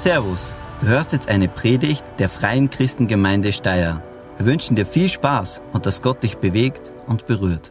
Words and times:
Servus, 0.00 0.54
du 0.80 0.86
hörst 0.86 1.12
jetzt 1.12 1.28
eine 1.28 1.46
Predigt 1.46 2.02
der 2.18 2.30
Freien 2.30 2.70
Christengemeinde 2.70 3.52
Steyr. 3.52 4.02
Wir 4.38 4.46
wünschen 4.46 4.74
dir 4.74 4.86
viel 4.86 5.10
Spaß 5.10 5.60
und 5.74 5.84
dass 5.84 6.00
Gott 6.00 6.22
dich 6.22 6.38
bewegt 6.38 6.90
und 7.06 7.26
berührt. 7.26 7.70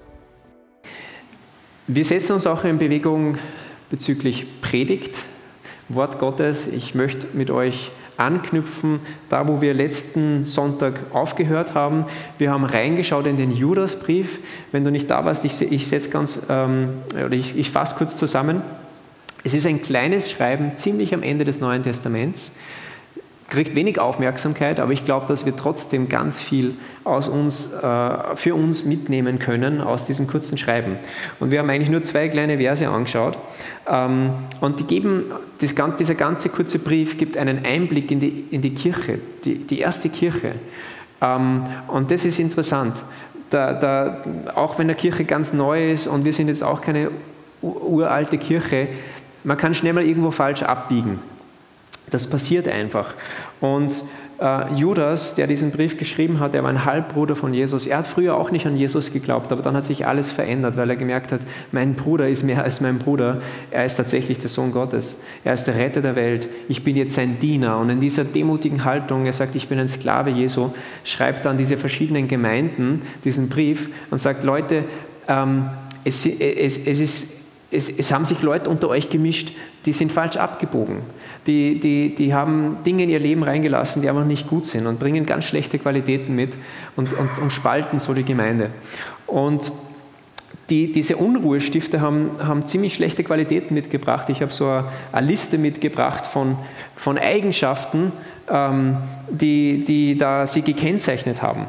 Wir 1.87 2.05
setzen 2.05 2.33
uns 2.33 2.45
auch 2.45 2.65
in 2.65 2.77
Bewegung 2.77 3.39
bezüglich 3.89 4.61
Predigt, 4.61 5.23
Wort 5.87 6.19
Gottes. 6.19 6.67
Ich 6.67 6.93
möchte 6.93 7.25
mit 7.33 7.49
euch 7.49 7.89
anknüpfen, 8.17 8.99
da 9.29 9.47
wo 9.47 9.59
wir 9.59 9.73
letzten 9.73 10.45
Sonntag 10.45 10.99
aufgehört 11.11 11.73
haben. 11.73 12.05
Wir 12.37 12.51
haben 12.51 12.63
reingeschaut 12.63 13.25
in 13.25 13.37
den 13.37 13.51
Judasbrief. 13.51 14.37
Wenn 14.71 14.83
du 14.83 14.91
nicht 14.91 15.09
da 15.09 15.25
warst, 15.25 15.45
ich, 15.45 15.59
ich 15.63 15.91
ähm, 16.47 16.89
ich, 17.31 17.57
ich 17.57 17.71
fasse 17.71 17.95
kurz 17.95 18.17
zusammen. 18.17 18.61
Es 19.43 19.53
ist 19.53 19.65
ein 19.65 19.81
kleines 19.81 20.29
Schreiben, 20.29 20.73
ziemlich 20.77 21.13
am 21.13 21.23
Ende 21.23 21.45
des 21.45 21.59
Neuen 21.59 21.83
Testaments, 21.83 22.51
kriegt 23.49 23.75
wenig 23.75 23.99
Aufmerksamkeit, 23.99 24.79
aber 24.79 24.91
ich 24.91 25.03
glaube, 25.03 25.25
dass 25.27 25.45
wir 25.45 25.55
trotzdem 25.55 26.07
ganz 26.07 26.39
viel 26.39 26.75
aus 27.03 27.27
uns, 27.27 27.71
äh, 27.73 28.35
für 28.35 28.53
uns 28.53 28.85
mitnehmen 28.85 29.39
können 29.39 29.81
aus 29.81 30.05
diesem 30.05 30.27
kurzen 30.27 30.57
Schreiben. 30.57 30.97
Und 31.39 31.51
wir 31.51 31.59
haben 31.59 31.69
eigentlich 31.69 31.89
nur 31.89 32.03
zwei 32.03 32.27
kleine 32.29 32.57
Verse 32.57 32.87
angeschaut. 32.87 33.37
Ähm, 33.87 34.31
und 34.61 34.79
die 34.79 34.83
geben, 34.83 35.25
das, 35.59 35.73
dieser 35.97 36.15
ganze 36.15 36.49
kurze 36.49 36.79
Brief 36.79 37.17
gibt 37.17 37.37
einen 37.37 37.65
Einblick 37.65 38.11
in 38.11 38.19
die, 38.19 38.45
in 38.51 38.61
die 38.61 38.75
Kirche, 38.75 39.19
die, 39.43 39.55
die 39.55 39.79
erste 39.79 40.09
Kirche. 40.09 40.53
Ähm, 41.21 41.63
und 41.87 42.11
das 42.11 42.25
ist 42.25 42.39
interessant. 42.39 43.03
Da, 43.49 43.73
da, 43.73 44.23
auch 44.53 44.77
wenn 44.77 44.87
der 44.87 44.95
Kirche 44.95 45.25
ganz 45.25 45.53
neu 45.53 45.91
ist 45.91 46.05
und 46.05 46.23
wir 46.23 46.33
sind 46.33 46.49
jetzt 46.49 46.63
auch 46.63 46.81
keine 46.81 47.09
uralte 47.61 48.37
Kirche, 48.37 48.89
man 49.43 49.57
kann 49.57 49.73
schnell 49.73 49.93
mal 49.93 50.03
irgendwo 50.03 50.31
falsch 50.31 50.63
abbiegen. 50.63 51.19
Das 52.09 52.27
passiert 52.27 52.67
einfach. 52.67 53.13
Und 53.61 54.03
äh, 54.41 54.73
Judas, 54.73 55.35
der 55.35 55.47
diesen 55.47 55.71
Brief 55.71 55.97
geschrieben 55.97 56.39
hat, 56.39 56.53
der 56.53 56.63
war 56.63 56.69
ein 56.69 56.85
Halbbruder 56.85 57.35
von 57.35 57.53
Jesus. 57.53 57.87
Er 57.87 57.99
hat 57.99 58.07
früher 58.07 58.35
auch 58.35 58.51
nicht 58.51 58.65
an 58.65 58.77
Jesus 58.77 59.11
geglaubt, 59.11 59.51
aber 59.51 59.61
dann 59.61 59.75
hat 59.75 59.85
sich 59.85 60.07
alles 60.07 60.31
verändert, 60.31 60.77
weil 60.77 60.89
er 60.89 60.95
gemerkt 60.95 61.31
hat, 61.31 61.41
mein 61.71 61.95
Bruder 61.95 62.29
ist 62.29 62.43
mehr 62.43 62.63
als 62.63 62.79
mein 62.81 62.99
Bruder. 62.99 63.41
Er 63.69 63.85
ist 63.85 63.95
tatsächlich 63.95 64.39
der 64.39 64.49
Sohn 64.49 64.71
Gottes. 64.71 65.17
Er 65.43 65.53
ist 65.53 65.65
der 65.65 65.75
Retter 65.75 66.01
der 66.01 66.15
Welt. 66.15 66.47
Ich 66.67 66.83
bin 66.83 66.95
jetzt 66.95 67.15
sein 67.15 67.39
Diener. 67.39 67.77
Und 67.79 67.89
in 67.89 67.99
dieser 67.99 68.23
demutigen 68.23 68.85
Haltung, 68.85 69.25
er 69.25 69.33
sagt, 69.33 69.55
ich 69.55 69.67
bin 69.67 69.79
ein 69.79 69.89
Sklave 69.89 70.29
Jesu, 70.29 70.71
schreibt 71.03 71.45
dann 71.45 71.57
diese 71.57 71.77
verschiedenen 71.77 72.27
Gemeinden 72.27 73.01
diesen 73.23 73.49
Brief 73.49 73.89
und 74.09 74.19
sagt, 74.19 74.43
Leute, 74.43 74.85
ähm, 75.27 75.69
es, 76.05 76.25
es, 76.25 76.77
es 76.77 76.99
ist 77.01 77.38
es, 77.71 77.89
es, 77.89 78.11
haben 78.11 78.25
sich 78.25 78.41
Leute 78.41 78.69
unter 78.69 78.89
euch 78.89 79.09
gemischt, 79.09 79.51
die 79.85 79.93
sind 79.93 80.11
falsch 80.11 80.37
abgebogen. 80.37 80.97
Die, 81.47 81.79
die, 81.79 82.15
die 82.15 82.33
haben 82.33 82.77
Dinge 82.85 83.03
in 83.03 83.09
ihr 83.09 83.19
Leben 83.19 83.43
reingelassen, 83.43 84.01
die 84.01 84.09
einfach 84.09 84.25
nicht 84.25 84.47
gut 84.47 84.65
sind 84.65 84.87
und 84.87 84.99
bringen 84.99 85.25
ganz 85.25 85.45
schlechte 85.45 85.77
Qualitäten 85.79 86.35
mit 86.35 86.53
und, 86.95 87.13
und, 87.13 87.39
und 87.39 87.51
spalten 87.51 87.99
so 87.99 88.13
die 88.13 88.23
Gemeinde. 88.23 88.71
Und 89.27 89.71
die, 90.69 90.91
diese 90.91 91.17
Unruhestifter 91.17 92.01
haben, 92.01 92.31
haben 92.39 92.67
ziemlich 92.67 92.95
schlechte 92.95 93.23
Qualitäten 93.23 93.73
mitgebracht. 93.73 94.29
Ich 94.29 94.41
habe 94.41 94.53
so 94.53 94.67
eine, 94.67 94.85
eine 95.11 95.27
Liste 95.27 95.57
mitgebracht 95.57 96.27
von, 96.27 96.57
von 96.95 97.17
Eigenschaften, 97.17 98.11
ähm, 98.49 98.97
die, 99.29 99.83
die 99.85 100.17
da 100.17 100.45
sie 100.45 100.61
gekennzeichnet 100.61 101.41
haben. 101.41 101.67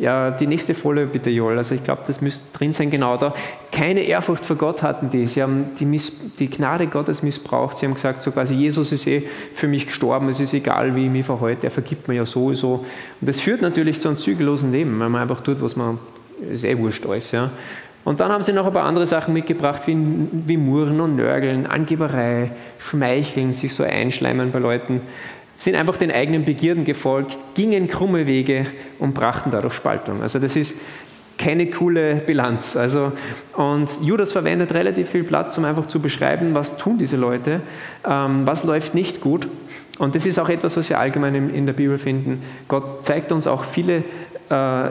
Ja, 0.00 0.30
die 0.30 0.46
nächste 0.46 0.74
Folie 0.74 1.06
bitte, 1.06 1.30
Joel. 1.30 1.58
Also 1.58 1.74
ich 1.74 1.84
glaube, 1.84 2.02
das 2.06 2.20
müsste 2.20 2.44
drin 2.56 2.72
sein, 2.72 2.90
genau 2.90 3.16
da. 3.16 3.34
Keine 3.72 4.02
Ehrfurcht 4.02 4.44
vor 4.44 4.56
Gott 4.56 4.82
hatten 4.82 5.08
die. 5.08 5.26
Sie 5.26 5.42
haben 5.42 5.70
die, 5.80 5.86
Miss, 5.86 6.12
die 6.38 6.50
Gnade 6.50 6.86
Gottes 6.86 7.22
missbraucht. 7.22 7.78
Sie 7.78 7.86
haben 7.86 7.94
gesagt, 7.94 8.20
so 8.20 8.30
quasi, 8.30 8.54
Jesus 8.54 8.92
ist 8.92 9.06
eh 9.06 9.22
für 9.54 9.66
mich 9.66 9.86
gestorben, 9.86 10.28
es 10.28 10.40
ist 10.40 10.52
egal, 10.52 10.94
wie 10.94 11.06
ich 11.06 11.10
mich 11.10 11.24
verhalte, 11.24 11.66
er 11.66 11.70
vergibt 11.70 12.06
mir 12.06 12.14
ja 12.14 12.26
sowieso. 12.26 12.84
Und 13.20 13.28
das 13.28 13.40
führt 13.40 13.62
natürlich 13.62 13.98
zu 13.98 14.08
einem 14.08 14.18
zügellosen 14.18 14.72
Leben, 14.72 15.00
weil 15.00 15.08
man 15.08 15.22
einfach 15.22 15.40
tut, 15.40 15.62
was 15.62 15.74
man, 15.74 15.98
ist 16.50 16.64
eh 16.64 16.76
wurscht 16.76 17.06
alles. 17.06 17.32
Ja. 17.32 17.50
Und 18.04 18.20
dann 18.20 18.30
haben 18.30 18.42
sie 18.42 18.52
noch 18.52 18.66
ein 18.66 18.72
paar 18.74 18.84
andere 18.84 19.06
Sachen 19.06 19.32
mitgebracht, 19.32 19.86
wie, 19.86 19.96
wie 20.46 20.58
Murren 20.58 21.00
und 21.00 21.16
Nörgeln, 21.16 21.66
Angeberei, 21.66 22.50
Schmeicheln, 22.78 23.54
sich 23.54 23.72
so 23.74 23.84
einschleimen 23.84 24.52
bei 24.52 24.58
Leuten 24.58 25.00
sind 25.62 25.76
einfach 25.76 25.96
den 25.96 26.10
eigenen 26.10 26.44
Begierden 26.44 26.84
gefolgt, 26.84 27.38
gingen 27.54 27.86
krumme 27.86 28.26
Wege 28.26 28.66
und 28.98 29.14
brachten 29.14 29.50
dadurch 29.52 29.74
Spaltung. 29.74 30.20
Also 30.20 30.40
das 30.40 30.56
ist 30.56 30.78
keine 31.38 31.70
coole 31.70 32.16
Bilanz. 32.16 32.76
Also, 32.76 33.12
und 33.56 33.88
Judas 34.02 34.32
verwendet 34.32 34.72
relativ 34.74 35.10
viel 35.10 35.24
Platz, 35.24 35.56
um 35.58 35.64
einfach 35.64 35.86
zu 35.86 36.00
beschreiben, 36.00 36.54
was 36.54 36.76
tun 36.76 36.98
diese 36.98 37.16
Leute, 37.16 37.60
ähm, 38.08 38.46
was 38.46 38.64
läuft 38.64 38.94
nicht 38.94 39.20
gut. 39.20 39.48
Und 39.98 40.14
das 40.14 40.26
ist 40.26 40.38
auch 40.38 40.48
etwas, 40.48 40.76
was 40.76 40.88
wir 40.88 40.98
allgemein 40.98 41.34
in, 41.34 41.54
in 41.54 41.66
der 41.66 41.72
Bibel 41.74 41.98
finden. 41.98 42.42
Gott 42.68 43.04
zeigt 43.04 43.32
uns 43.32 43.46
auch 43.46 43.64
viele 43.64 44.04
äh, 44.48 44.90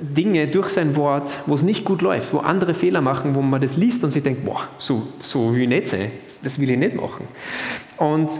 Dinge 0.00 0.48
durch 0.48 0.70
sein 0.70 0.96
Wort, 0.96 1.38
wo 1.46 1.54
es 1.54 1.62
nicht 1.62 1.84
gut 1.84 2.02
läuft, 2.02 2.32
wo 2.32 2.38
andere 2.38 2.74
Fehler 2.74 3.00
machen, 3.00 3.34
wo 3.34 3.42
man 3.42 3.60
das 3.60 3.76
liest 3.76 4.02
und 4.04 4.10
sich 4.10 4.22
denkt, 4.22 4.44
boah, 4.44 4.68
so, 4.78 5.06
so 5.20 5.52
will 5.52 5.62
ich 5.62 5.68
nicht 5.68 5.88
sein, 5.88 6.10
das 6.42 6.58
will 6.58 6.70
ich 6.70 6.78
nicht 6.78 6.94
machen. 6.94 7.28
Und 7.98 8.30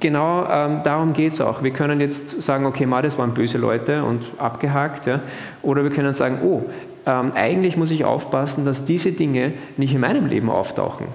genau 0.00 0.46
ähm, 0.50 0.80
darum 0.84 1.12
geht 1.12 1.32
es 1.32 1.40
auch. 1.40 1.62
Wir 1.62 1.70
können 1.70 2.00
jetzt 2.00 2.42
sagen, 2.42 2.66
okay, 2.66 2.86
das 3.02 3.18
waren 3.18 3.34
böse 3.34 3.58
Leute 3.58 4.04
und 4.04 4.24
abgehakt. 4.38 5.06
Ja? 5.06 5.20
Oder 5.62 5.82
wir 5.82 5.90
können 5.90 6.14
sagen, 6.14 6.38
oh, 6.42 6.62
ähm, 7.06 7.32
eigentlich 7.34 7.76
muss 7.76 7.90
ich 7.90 8.04
aufpassen, 8.04 8.64
dass 8.64 8.84
diese 8.84 9.12
Dinge 9.12 9.52
nicht 9.76 9.94
in 9.94 10.00
meinem 10.00 10.26
Leben 10.26 10.50
auftauchen. 10.50 11.06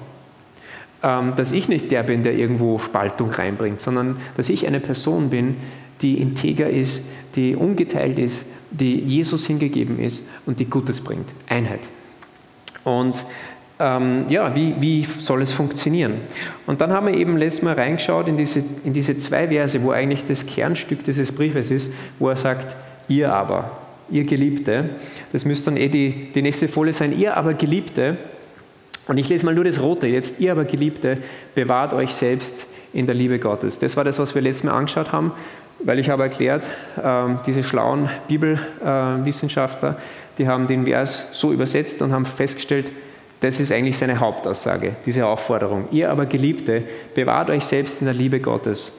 Ähm, 1.03 1.34
dass 1.35 1.51
ich 1.51 1.67
nicht 1.67 1.91
der 1.91 2.03
bin, 2.03 2.23
der 2.23 2.34
irgendwo 2.34 2.79
Spaltung 2.79 3.29
reinbringt, 3.29 3.81
sondern 3.81 4.17
dass 4.38 4.50
ich 4.50 4.66
eine 4.66 4.79
Person 4.79 5.29
bin, 5.29 5.57
die 6.01 6.19
integer 6.19 6.69
ist, 6.69 7.05
die 7.35 7.55
ungeteilt 7.55 8.19
ist, 8.19 8.45
die 8.72 9.00
Jesus 9.00 9.45
hingegeben 9.45 10.00
ist 10.00 10.25
und 10.45 10.59
die 10.59 10.66
Gutes 10.66 11.01
bringt. 11.01 11.34
Einheit. 11.47 11.90
Und 12.84 13.25
ähm, 13.79 14.25
ja, 14.29 14.56
wie, 14.56 14.75
wie 14.79 15.03
soll 15.03 15.41
es 15.41 15.51
funktionieren? 15.51 16.13
Und 16.67 16.81
dann 16.81 16.91
haben 16.91 17.07
wir 17.07 17.16
eben 17.16 17.38
letztes 17.38 17.63
Mal 17.63 17.73
reingeschaut 17.73 18.28
in 18.28 18.38
diese, 18.38 18.63
in 18.84 18.94
diese 18.94 19.17
zwei 19.17 19.47
Verse, 19.47 19.81
wo 19.84 19.91
eigentlich 19.91 20.23
das 20.25 20.45
Kernstück 20.45 21.03
dieses 21.03 21.31
Briefes 21.31 21.72
ist, 21.72 21.91
wo 22.19 22.29
er 22.29 22.35
sagt, 22.35 22.75
ihr 23.07 23.34
aber, 23.34 23.72
ihr 24.09 24.23
Geliebte, 24.23 24.91
das 25.31 25.45
müsste 25.45 25.72
dann 25.72 25.78
eh 25.78 25.89
die, 25.89 26.29
die 26.34 26.41
nächste 26.41 26.67
Folie 26.67 26.94
sein, 26.94 27.17
ihr 27.17 27.35
aber 27.35 27.53
Geliebte, 27.56 28.17
und 29.07 29.17
ich 29.17 29.28
lese 29.28 29.45
mal 29.45 29.53
nur 29.53 29.66
das 29.66 29.81
Rote 29.81 30.07
jetzt, 30.07 30.40
ihr 30.40 30.51
aber 30.51 30.66
Geliebte, 30.66 31.17
bewahrt 31.55 31.94
euch 31.94 32.13
selbst 32.13 32.67
in 32.94 33.05
der 33.05 33.16
Liebe 33.16 33.40
Gottes. 33.40 33.79
Das 33.79 33.97
war 33.97 34.03
das, 34.03 34.19
was 34.19 34.34
wir 34.35 34.41
letztes 34.41 34.63
Mal 34.63 34.78
angeschaut 34.78 35.11
haben, 35.11 35.34
weil 35.79 36.00
ich 36.00 36.09
habe 36.09 36.23
erklärt, 36.23 36.66
äh, 37.03 37.35
diese 37.45 37.63
schlauen 37.63 38.09
Bibelwissenschaftler, 38.28 39.97
die 40.38 40.47
haben 40.47 40.67
den 40.67 40.85
Vers 40.85 41.29
so 41.34 41.51
übersetzt 41.51 42.01
und 42.01 42.13
haben 42.13 42.25
festgestellt, 42.25 42.91
das 43.44 43.59
ist 43.59 43.74
eigentlich 43.74 43.98
seine 43.98 44.22
Hauptaussage, 44.22 44.96
diese 45.06 45.26
Aufforderung. 45.26 45.90
Ihr 45.92 46.09
aber 46.09 46.26
Geliebte, 46.26 46.84
bewahrt 47.14 47.50
euch 47.50 47.66
selbst 47.66 48.00
in 48.00 48.06
der 48.06 48.14
Liebe 48.14 48.40
Gottes. 48.40 48.94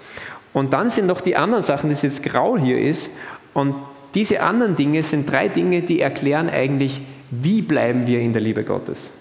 Und 0.52 0.74
dann 0.74 0.90
sind 0.90 1.06
noch 1.06 1.22
die 1.22 1.34
anderen 1.34 1.62
Sachen, 1.62 1.88
das 1.88 2.02
jetzt 2.02 2.22
grau 2.22 2.58
hier 2.58 2.78
ist. 2.78 3.10
Und 3.54 3.74
diese 4.14 4.42
anderen 4.42 4.76
Dinge 4.76 5.00
sind 5.00 5.32
drei 5.32 5.48
Dinge, 5.48 5.80
die 5.80 6.00
erklären 6.00 6.50
eigentlich, 6.50 7.00
wie 7.30 7.62
bleiben 7.62 8.06
wir 8.06 8.20
in 8.20 8.34
der 8.34 8.42
Liebe 8.42 8.64
Gottes. 8.64 9.12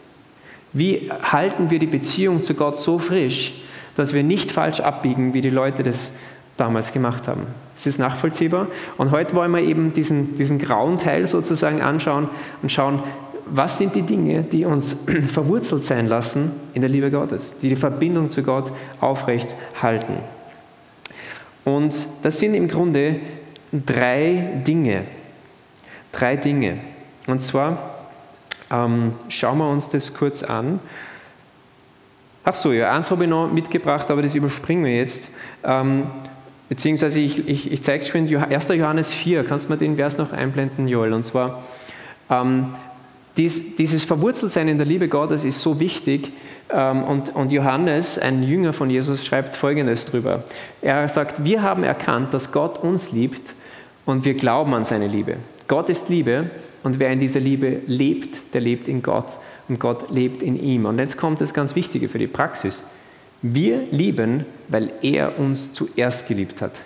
Wie 0.73 1.09
halten 1.21 1.69
wir 1.69 1.79
die 1.79 1.87
Beziehung 1.87 2.43
zu 2.43 2.53
Gott 2.53 2.77
so 2.77 2.99
frisch, 2.99 3.53
dass 3.95 4.13
wir 4.13 4.23
nicht 4.23 4.51
falsch 4.51 4.81
abbiegen, 4.81 5.33
wie 5.33 5.41
die 5.41 5.49
Leute 5.49 5.83
das 5.83 6.11
damals 6.57 6.91
gemacht 6.91 7.29
haben. 7.29 7.47
Es 7.77 7.87
ist 7.87 7.97
nachvollziehbar. 7.97 8.67
Und 8.97 9.11
heute 9.11 9.35
wollen 9.35 9.51
wir 9.51 9.61
eben 9.61 9.93
diesen, 9.93 10.35
diesen 10.35 10.59
grauen 10.59 10.97
Teil 10.97 11.27
sozusagen 11.27 11.81
anschauen 11.81 12.29
und 12.61 12.71
schauen, 12.71 13.01
was 13.45 13.77
sind 13.77 13.95
die 13.95 14.01
Dinge, 14.01 14.43
die 14.43 14.65
uns 14.65 14.97
verwurzelt 15.27 15.85
sein 15.85 16.07
lassen 16.07 16.51
in 16.73 16.81
der 16.81 16.89
Liebe 16.89 17.11
Gottes, 17.11 17.55
die 17.61 17.69
die 17.69 17.75
Verbindung 17.75 18.29
zu 18.29 18.43
Gott 18.43 18.71
aufrecht 18.99 19.55
halten. 19.81 20.17
Und 21.65 22.07
das 22.21 22.39
sind 22.39 22.55
im 22.55 22.67
Grunde 22.67 23.19
drei 23.71 24.61
Dinge. 24.67 25.03
Drei 26.11 26.35
Dinge. 26.35 26.77
Und 27.27 27.41
zwar 27.41 28.07
ähm, 28.69 29.13
schauen 29.29 29.57
wir 29.59 29.69
uns 29.69 29.89
das 29.89 30.13
kurz 30.13 30.43
an. 30.43 30.79
Ach 32.43 32.55
so, 32.55 32.73
ja, 32.73 32.91
eins 32.91 33.09
habe 33.09 33.23
ich 33.23 33.29
noch 33.29 33.51
mitgebracht, 33.51 34.11
aber 34.11 34.21
das 34.21 34.35
überspringen 34.35 34.83
wir 34.83 34.97
jetzt. 34.97 35.29
Ähm, 35.63 36.07
beziehungsweise 36.67 37.19
ich, 37.21 37.47
ich, 37.47 37.71
ich 37.71 37.81
zeige 37.83 38.03
es 38.03 38.09
schon 38.09 38.27
in 38.27 38.35
1. 38.35 38.67
Johannes 38.69 39.13
4. 39.13 39.45
Kannst 39.45 39.65
du 39.65 39.71
mir 39.71 39.77
den 39.77 39.95
Vers 39.95 40.17
noch 40.17 40.33
einblenden, 40.33 40.87
Joel? 40.87 41.13
Und 41.13 41.23
zwar, 41.23 41.63
ähm, 42.29 42.73
dies, 43.37 43.75
dieses 43.75 44.03
Verwurzeltsein 44.03 44.67
in 44.67 44.77
der 44.77 44.85
Liebe 44.85 45.07
Gottes 45.07 45.43
ist 45.43 45.61
so 45.61 45.79
wichtig. 45.79 46.31
Ähm, 46.69 47.03
und, 47.03 47.35
und 47.35 47.51
Johannes, 47.51 48.19
ein 48.19 48.43
Jünger 48.43 48.73
von 48.73 48.89
Jesus, 48.89 49.25
schreibt 49.25 49.55
Folgendes 49.55 50.05
drüber. 50.05 50.43
Er 50.81 51.07
sagt, 51.07 51.43
wir 51.43 51.61
haben 51.61 51.83
erkannt, 51.83 52.33
dass 52.33 52.51
Gott 52.51 52.83
uns 52.83 53.11
liebt 53.11 53.53
und 54.05 54.25
wir 54.25 54.35
glauben 54.35 54.73
an 54.73 54.85
seine 54.85 55.07
Liebe. 55.07 55.37
Gott 55.67 55.89
ist 55.89 56.09
Liebe 56.09 56.49
und 56.83 56.99
wer 56.99 57.11
in 57.11 57.19
dieser 57.19 57.39
Liebe 57.39 57.79
lebt, 57.87 58.53
der 58.53 58.61
lebt 58.61 58.87
in 58.87 59.01
Gott 59.01 59.39
und 59.67 59.79
Gott 59.79 60.11
lebt 60.11 60.43
in 60.43 60.61
ihm. 60.61 60.85
Und 60.85 60.99
jetzt 60.99 61.17
kommt 61.17 61.41
das 61.41 61.53
ganz 61.53 61.75
Wichtige 61.75 62.09
für 62.09 62.19
die 62.19 62.27
Praxis. 62.27 62.83
Wir 63.41 63.83
lieben, 63.91 64.45
weil 64.67 64.91
er 65.01 65.39
uns 65.39 65.73
zuerst 65.73 66.27
geliebt 66.27 66.61
hat. 66.61 66.81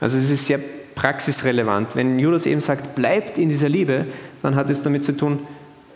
Also 0.00 0.18
es 0.18 0.30
ist 0.30 0.46
sehr 0.46 0.60
praxisrelevant. 0.94 1.94
Wenn 1.94 2.18
Judas 2.18 2.46
eben 2.46 2.60
sagt, 2.60 2.94
bleibt 2.94 3.38
in 3.38 3.48
dieser 3.48 3.68
Liebe, 3.68 4.06
dann 4.42 4.54
hat 4.54 4.70
es 4.70 4.82
damit 4.82 5.04
zu 5.04 5.16
tun, 5.16 5.40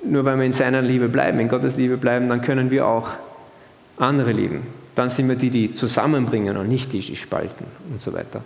nur 0.04 0.24
weil 0.24 0.38
wir 0.38 0.44
in 0.44 0.52
seiner 0.52 0.82
Liebe 0.82 1.08
bleiben, 1.08 1.40
in 1.40 1.48
Gottes 1.48 1.76
Liebe 1.76 1.96
bleiben, 1.96 2.28
dann 2.28 2.40
können 2.40 2.70
wir 2.70 2.86
auch 2.86 3.10
andere 3.96 4.32
lieben. 4.32 4.62
Dann 4.94 5.08
sind 5.08 5.28
wir 5.28 5.36
die, 5.36 5.50
die 5.50 5.72
zusammenbringen 5.72 6.56
und 6.56 6.68
nicht 6.68 6.92
die, 6.92 7.00
die 7.00 7.16
spalten 7.16 7.66
und 7.90 8.00
so 8.00 8.12
weiter. 8.12 8.42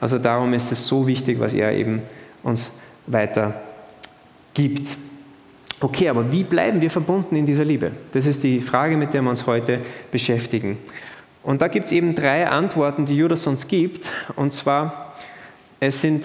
Also 0.00 0.18
darum 0.18 0.54
ist 0.54 0.72
es 0.72 0.86
so 0.86 1.06
wichtig, 1.06 1.38
was 1.40 1.52
er 1.52 1.72
eben 1.72 2.02
uns 2.42 2.70
weiter 3.06 3.60
gibt. 4.54 4.96
Okay, 5.80 6.08
aber 6.08 6.30
wie 6.30 6.44
bleiben 6.44 6.80
wir 6.80 6.90
verbunden 6.90 7.36
in 7.36 7.46
dieser 7.46 7.64
Liebe? 7.64 7.90
Das 8.12 8.26
ist 8.26 8.42
die 8.42 8.60
Frage, 8.60 8.96
mit 8.96 9.14
der 9.14 9.22
wir 9.22 9.30
uns 9.30 9.46
heute 9.46 9.80
beschäftigen. 10.10 10.78
Und 11.42 11.62
da 11.62 11.68
gibt 11.68 11.86
es 11.86 11.92
eben 11.92 12.14
drei 12.14 12.46
Antworten, 12.46 13.06
die 13.06 13.16
Judas 13.16 13.46
uns 13.46 13.66
gibt. 13.66 14.12
Und 14.36 14.52
zwar, 14.52 15.14
es 15.80 16.00
sind 16.00 16.24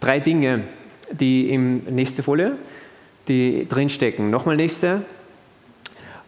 drei 0.00 0.18
Dinge, 0.18 0.64
die 1.12 1.50
im 1.50 1.84
nächste 1.84 2.22
Folie, 2.22 2.56
die 3.28 3.66
drinstecken. 3.68 4.30
Nochmal 4.30 4.56
nächste. 4.56 5.02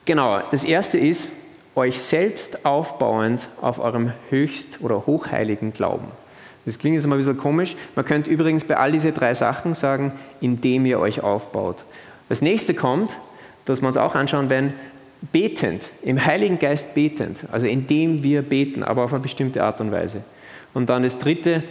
Genau, 0.04 0.40
das 0.50 0.64
erste 0.64 0.98
ist, 0.98 1.32
euch 1.74 1.98
selbst 1.98 2.64
aufbauend 2.64 3.48
auf 3.60 3.78
eurem 3.78 4.12
höchst 4.30 4.80
oder 4.80 5.06
hochheiligen 5.06 5.72
Glauben. 5.72 6.06
Das 6.64 6.78
klingt 6.78 6.94
jetzt 6.94 7.06
mal 7.06 7.16
ein 7.16 7.18
bisschen 7.18 7.36
komisch. 7.36 7.76
Man 7.94 8.04
könnte 8.04 8.30
übrigens 8.30 8.64
bei 8.64 8.76
all 8.76 8.92
diese 8.92 9.12
drei 9.12 9.34
Sachen 9.34 9.74
sagen, 9.74 10.12
indem 10.40 10.86
ihr 10.86 10.98
euch 10.98 11.20
aufbaut. 11.20 11.84
Das 12.28 12.40
nächste 12.40 12.74
kommt, 12.74 13.16
dass 13.64 13.82
wir 13.82 13.88
uns 13.88 13.96
auch 13.96 14.14
anschauen 14.14 14.50
werden, 14.50 14.74
betend, 15.32 15.90
im 16.02 16.24
Heiligen 16.24 16.58
Geist 16.58 16.94
betend, 16.94 17.44
also 17.50 17.66
indem 17.66 18.22
wir 18.22 18.42
beten, 18.42 18.82
aber 18.82 19.04
auf 19.04 19.12
eine 19.12 19.22
bestimmte 19.22 19.62
Art 19.62 19.80
und 19.80 19.90
Weise. 19.90 20.22
Und 20.74 20.90
dann 20.90 21.02
das 21.02 21.18
dritte, 21.18 21.62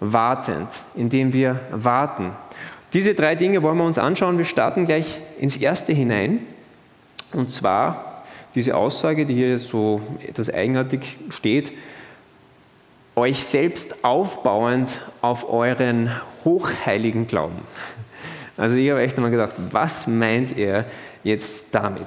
wartend, 0.00 0.68
indem 0.94 1.32
wir 1.32 1.60
warten. 1.70 2.32
Diese 2.94 3.14
drei 3.14 3.34
Dinge 3.34 3.62
wollen 3.62 3.76
wir 3.76 3.84
uns 3.84 3.98
anschauen. 3.98 4.38
Wir 4.38 4.44
starten 4.44 4.86
gleich 4.86 5.20
ins 5.38 5.56
erste 5.56 5.92
hinein. 5.92 6.38
Und 7.32 7.50
zwar 7.50 8.22
diese 8.54 8.76
Aussage, 8.76 9.26
die 9.26 9.34
hier 9.34 9.58
so 9.58 10.00
etwas 10.26 10.48
eigenartig 10.48 11.18
steht, 11.28 11.72
euch 13.16 13.44
selbst 13.44 14.04
aufbauend 14.04 14.90
auf 15.20 15.52
euren 15.52 16.10
hochheiligen 16.44 17.26
Glauben. 17.26 17.56
Also 18.56 18.76
ich 18.76 18.88
habe 18.90 19.02
echt 19.02 19.16
einmal 19.16 19.32
gedacht, 19.32 19.56
was 19.72 20.06
meint 20.06 20.56
er 20.56 20.84
jetzt 21.24 21.66
damit? 21.72 22.06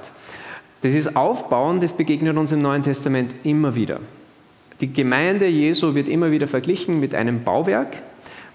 Das 0.82 0.94
ist 0.94 1.18
Aufbauen, 1.18 1.82
das 1.82 1.92
begegnet 1.92 2.38
uns 2.38 2.54
im 2.54 2.62
Neuen 2.62 2.84
Testament 2.84 3.34
immer 3.44 3.76
wieder. 3.76 4.00
Die 4.80 4.94
Gemeinde 4.94 5.48
Jesu 5.48 5.96
wird 5.96 6.08
immer 6.08 6.32
wieder 6.32 6.48
verglichen 6.48 7.00
mit 7.02 7.14
einem 7.16 7.44
Bauwerk, 7.44 7.98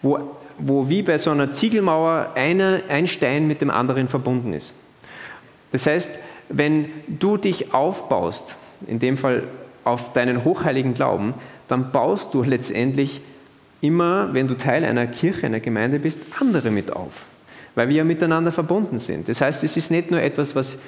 wo, 0.01 0.19
wo 0.65 0.89
wie 0.89 1.03
bei 1.03 1.19
so 1.19 1.31
einer 1.31 1.53
Ziegelmauer 1.53 2.31
eine, 2.35 2.83
ein 2.89 3.07
Stein 3.07 3.47
mit 3.47 3.61
dem 3.61 3.71
anderen 3.71 4.09
verbunden 4.09 4.53
ist. 4.53 4.75
Das 5.73 5.87
heißt, 5.87 6.19
wenn 6.49 6.87
du 7.09 7.37
dich 7.37 7.75
aufbaust, 7.75 8.57
in 8.87 8.99
dem 8.99 9.17
Fall 9.17 9.45
auf 9.85 10.13
deinen 10.13 10.45
hochheiligen 10.45 10.95
Glauben, 10.95 11.35
dann 11.69 11.91
baust 11.91 12.35
du 12.35 12.43
letztendlich 12.43 13.21
immer, 13.81 14.33
wenn 14.33 14.47
du 14.47 14.57
Teil 14.57 14.85
einer 14.85 15.07
Kirche, 15.07 15.47
einer 15.47 15.61
Gemeinde 15.61 15.99
bist, 15.99 16.21
andere 16.39 16.71
mit 16.71 16.95
auf, 16.95 17.27
weil 17.75 17.89
wir 17.89 17.97
ja 17.97 18.05
miteinander 18.05 18.53
verbunden 18.53 18.99
sind. 18.99 19.29
Das 19.29 19.41
heißt, 19.41 19.65
es 19.65 19.77
ist 19.77 19.91
nicht 19.91 20.11
nur 20.11 20.21
etwas, 20.21 20.55
was 20.55 20.79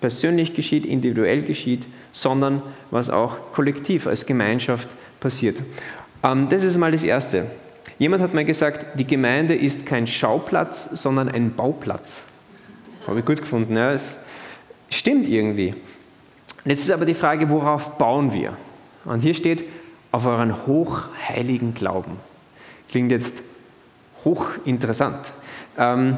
persönlich 0.00 0.54
geschieht, 0.54 0.86
individuell 0.86 1.42
geschieht, 1.42 1.84
sondern 2.12 2.62
was 2.90 3.10
auch 3.10 3.52
kollektiv 3.52 4.06
als 4.06 4.24
Gemeinschaft 4.24 4.88
passiert. 5.20 5.58
Ähm, 6.22 6.48
das 6.48 6.64
ist 6.64 6.78
mal 6.78 6.92
das 6.92 7.04
Erste. 7.04 7.46
Jemand 7.98 8.22
hat 8.22 8.34
mal 8.34 8.44
gesagt, 8.44 8.98
die 8.98 9.06
Gemeinde 9.06 9.54
ist 9.54 9.86
kein 9.86 10.06
Schauplatz, 10.06 10.84
sondern 10.92 11.28
ein 11.28 11.54
Bauplatz. 11.54 12.24
Habe 13.06 13.20
ich 13.20 13.26
gut 13.26 13.40
gefunden. 13.40 13.76
Ja, 13.76 13.92
es 13.92 14.18
stimmt 14.88 15.28
irgendwie. 15.28 15.74
Jetzt 16.64 16.80
ist 16.80 16.90
aber 16.90 17.06
die 17.06 17.14
Frage, 17.14 17.48
worauf 17.48 17.96
bauen 17.98 18.32
wir? 18.32 18.54
Und 19.04 19.20
hier 19.20 19.34
steht, 19.34 19.64
auf 20.12 20.26
euren 20.26 20.66
hochheiligen 20.66 21.74
Glauben. 21.74 22.16
Klingt 22.88 23.12
jetzt 23.12 23.42
hochinteressant. 24.24 25.32
Ähm, 25.78 26.16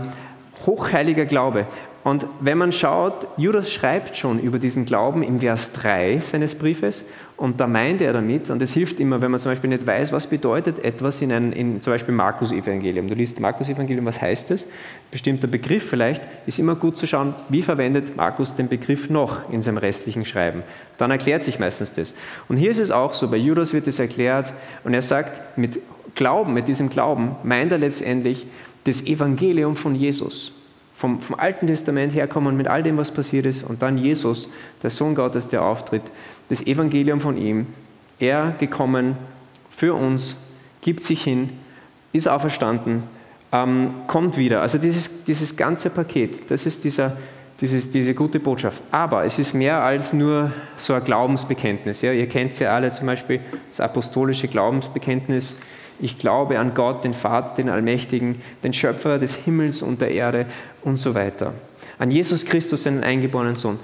hochheiliger 0.67 1.27
Glaube. 1.27 1.67
Und 2.05 2.27
wenn 2.41 2.59
man 2.59 2.73
schaut, 2.73 3.29
Judas 3.37 3.71
schreibt 3.71 4.17
schon 4.17 4.41
über 4.41 4.59
diesen 4.59 4.87
Glauben 4.87 5.23
im 5.23 5.39
Vers 5.39 5.71
3 5.73 6.19
seines 6.19 6.57
Briefes 6.57 7.05
und 7.37 7.61
da 7.61 7.69
meint 7.69 8.03
er 8.03 8.13
damit, 8.13 8.51
und 8.51 8.61
es 8.61 8.73
hilft 8.73 8.99
immer, 8.99 9.23
wenn 9.23 9.31
man 9.31 9.39
zum 9.39 9.53
Beispiel 9.53 9.71
nicht 9.71 9.87
weiß, 9.87 10.13
was 10.13 10.27
bedeutet 10.27 10.85
etwas 10.85 11.23
in, 11.23 11.31
ein, 11.31 11.53
in 11.53 11.81
zum 11.81 11.93
Beispiel 11.93 12.13
Markus-Evangelium. 12.15 13.07
Du 13.07 13.15
liest 13.15 13.39
Markus-Evangelium, 13.39 14.05
was 14.05 14.21
heißt 14.21 14.51
es? 14.51 14.67
Bestimmter 15.13 15.47
Begriff 15.47 15.89
vielleicht, 15.89 16.23
ist 16.47 16.59
immer 16.59 16.75
gut 16.75 16.99
zu 16.99 17.07
schauen, 17.07 17.35
wie 17.49 17.63
verwendet 17.63 18.17
Markus 18.17 18.57
den 18.57 18.69
Begriff 18.69 19.09
noch 19.09 19.49
in 19.53 19.63
seinem 19.63 19.79
restlichen 19.79 20.25
Schreiben. 20.25 20.65
Dann 20.99 21.13
erklärt 21.13 21.45
sich 21.45 21.61
meistens 21.61 21.95
das. 21.95 22.17
Und 22.49 22.57
hier 22.57 22.71
ist 22.71 22.81
es 22.81 22.91
auch 22.91 23.15
so, 23.15 23.29
bei 23.29 23.37
Judas 23.37 23.73
wird 23.73 23.87
es 23.87 24.01
erklärt 24.01 24.53
und 24.83 24.93
er 24.93 25.03
sagt, 25.03 25.57
mit 25.57 25.79
Glauben, 26.17 26.53
mit 26.53 26.67
diesem 26.67 26.91
Glauben 26.91 27.37
meint 27.45 27.71
er 27.71 27.79
letztendlich 27.79 28.47
das 28.85 29.07
Evangelium 29.07 29.77
von 29.77 29.95
Jesus 29.95 30.53
vom, 31.03 31.19
vom 31.19 31.35
Alten 31.37 31.67
Testament 31.67 32.15
herkommen 32.15 32.57
mit 32.57 32.69
all 32.69 32.85
dem, 32.85 32.97
was 32.97 33.11
passiert 33.11 33.45
ist, 33.45 33.65
und 33.65 33.83
dann 33.83 33.99
Jesus, 33.99 34.49
der 34.85 34.91
Sohn 34.91 35.17
Gottes, 35.17 35.49
der 35.49 35.63
auftritt, 35.63 36.03
das 36.49 36.65
Evangelium 36.65 37.21
von 37.21 37.37
ihm, 37.37 37.67
er 38.21 38.55
gekommen 38.61 39.17
für 39.69 39.95
uns, 39.95 40.37
gibt 40.81 41.03
sich 41.03 41.25
hin, 41.25 41.51
ist 42.13 42.29
auferstanden, 42.29 43.03
ähm, 43.51 43.91
kommt 44.07 44.37
wieder. 44.39 44.61
Also 44.61 44.79
dieses, 44.79 45.25
dieses 45.25 45.57
ganze 45.57 45.91
Paket, 45.91 46.49
das 46.53 46.67
ist 46.67 46.85
dieser, 46.85 47.17
dieses, 47.61 47.91
diese 47.91 48.15
gute 48.15 48.39
Botschaft. 48.39 48.81
Aber 48.93 49.25
es 49.25 49.41
ist 49.41 49.55
mehr 49.55 49.83
als 49.83 50.13
nur 50.13 50.53
so 50.77 50.95
ein 50.95 51.03
Glaubensbekenntnis. 51.03 52.03
Ja? 52.03 52.13
Ihr 52.13 52.29
kennt 52.29 52.57
ja 52.61 52.77
alle 52.77 52.93
zum 52.93 53.09
Beispiel 53.09 53.41
das 53.71 53.81
apostolische 53.81 54.47
Glaubensbekenntnis 54.47 55.57
ich 56.03 56.19
glaube 56.19 56.59
an 56.59 56.75
Gott, 56.75 57.05
den 57.05 57.15
Vater, 57.15 57.55
den 57.55 57.69
Allmächtigen, 57.69 58.43
den 58.65 58.73
Schöpfer 58.73 59.19
des 59.19 59.37
Himmels 59.37 59.83
und 59.83 60.01
der 60.01 60.11
Erde 60.11 60.47
und 60.83 60.97
so 60.97 61.15
weiter. 61.15 61.55
An 61.99 62.11
Jesus 62.11 62.45
Christus, 62.45 62.83
seinen 62.83 63.05
eingeborenen 63.05 63.55
Sohn. 63.55 63.79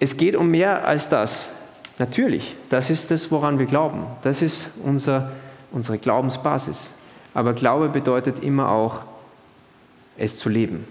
Es 0.00 0.16
geht 0.16 0.34
um 0.34 0.50
mehr 0.50 0.86
als 0.86 1.08
das. 1.10 1.50
Natürlich, 1.98 2.56
das 2.70 2.88
ist 2.88 3.10
das, 3.10 3.30
woran 3.30 3.58
wir 3.58 3.66
glauben. 3.66 4.06
Das 4.22 4.40
ist 4.40 4.68
unser, 4.82 5.32
unsere 5.70 5.98
Glaubensbasis. 5.98 6.94
Aber 7.34 7.52
Glaube 7.52 7.90
bedeutet 7.90 8.42
immer 8.42 8.70
auch, 8.70 9.02
es 10.16 10.38
zu 10.38 10.48
leben. 10.48 10.86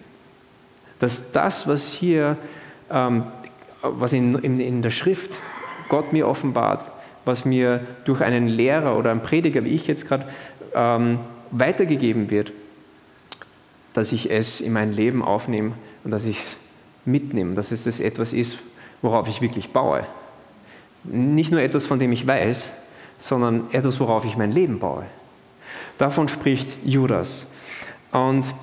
Dass 0.99 1.31
das, 1.31 1.67
was 1.67 1.91
hier, 1.91 2.37
ähm, 2.91 3.23
was 3.81 4.13
in, 4.13 4.35
in, 4.35 4.59
in 4.59 4.81
der 4.83 4.91
Schrift 4.91 5.39
Gott 5.89 6.13
mir 6.13 6.27
offenbart, 6.27 6.91
was 7.27 7.45
mir 7.45 7.81
durch 8.05 8.21
einen 8.21 8.47
Lehrer 8.47 8.97
oder 8.97 9.11
einen 9.11 9.21
Prediger, 9.21 9.63
wie 9.63 9.69
ich 9.69 9.87
jetzt 9.87 10.07
gerade, 10.07 10.25
ähm, 10.73 11.19
weitergegeben 11.51 12.29
wird, 12.29 12.51
dass 13.93 14.11
ich 14.11 14.31
es 14.31 14.61
in 14.61 14.73
mein 14.73 14.93
Leben 14.93 15.23
aufnehme 15.23 15.73
und 16.03 16.11
dass 16.11 16.25
ich 16.25 16.37
es 16.37 16.57
mitnehme, 17.05 17.55
dass 17.55 17.71
es 17.71 17.83
das 17.83 17.99
etwas 17.99 18.33
ist, 18.33 18.59
worauf 19.01 19.27
ich 19.27 19.41
wirklich 19.41 19.71
baue. 19.71 20.05
Nicht 21.03 21.51
nur 21.51 21.61
etwas, 21.61 21.85
von 21.85 21.99
dem 21.99 22.11
ich 22.11 22.27
weiß, 22.27 22.69
sondern 23.19 23.67
etwas, 23.71 23.99
worauf 23.99 24.25
ich 24.25 24.37
mein 24.37 24.51
Leben 24.51 24.79
baue. 24.79 25.05
Davon 25.97 26.27
spricht 26.27 26.77
Judas. 26.83 27.47
Und 28.11 28.53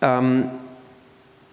ähm, 0.00 0.48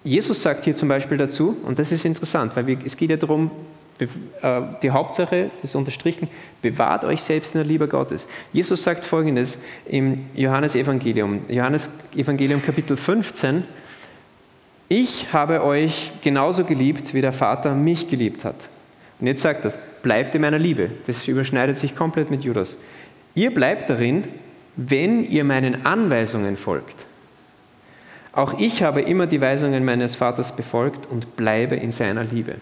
Jesus 0.04 0.42
sagt 0.42 0.64
hier 0.64 0.76
zum 0.76 0.88
Beispiel 0.88 1.18
dazu, 1.18 1.58
und 1.64 1.78
das 1.78 1.92
ist 1.92 2.06
interessant, 2.06 2.56
weil 2.56 2.68
wir, 2.68 2.78
es 2.86 2.96
geht 2.96 3.10
ja 3.10 3.18
darum, 3.18 3.52
die 4.00 4.92
Hauptsache, 4.92 5.52
das 5.62 5.72
ist 5.72 5.76
unterstrichen, 5.76 6.30
bewahrt 6.62 7.04
euch 7.04 7.22
selbst 7.22 7.54
in 7.54 7.60
der 7.60 7.68
Liebe 7.68 7.88
Gottes. 7.88 8.28
Jesus 8.54 8.84
sagt 8.84 9.04
folgendes 9.04 9.60
im 9.86 10.26
Johannesevangelium, 10.36 11.42
Johannes 11.50 11.90
Evangelium 12.16 12.62
Kapitel 12.62 12.96
15, 12.96 13.64
ich 14.88 15.32
habe 15.34 15.64
euch 15.64 16.12
genauso 16.22 16.64
geliebt, 16.64 17.14
wie 17.14 17.22
der 17.22 17.34
Vater 17.34 17.76
mich 17.76 18.10
geliebt 18.10 18.44
hat. 18.44 18.70
Und 19.20 19.28
jetzt 19.28 19.44
sagt 19.44 19.66
er, 19.66 19.74
bleibt 20.02 20.34
in 20.34 20.42
meiner 20.42 20.58
Liebe. 20.58 20.90
Das 21.06 21.28
überschneidet 21.28 21.78
sich 21.78 21.96
komplett 21.96 22.32
mit 22.32 22.44
Judas. 22.44 22.78
Ihr 23.36 23.54
bleibt 23.54 23.90
darin, 23.90 24.24
wenn 24.76 25.30
ihr 25.30 25.44
meinen 25.44 25.86
Anweisungen 25.86 26.58
folgt. 26.58 27.06
Auch 28.32 28.58
ich 28.60 28.82
habe 28.82 29.02
immer 29.02 29.28
die 29.28 29.42
Weisungen 29.42 29.84
meines 29.86 30.16
Vaters 30.16 30.56
befolgt 30.56 31.06
und 31.06 31.36
bleibe 31.36 31.76
in 31.76 31.92
seiner 31.92 32.24
Liebe. 32.24 32.56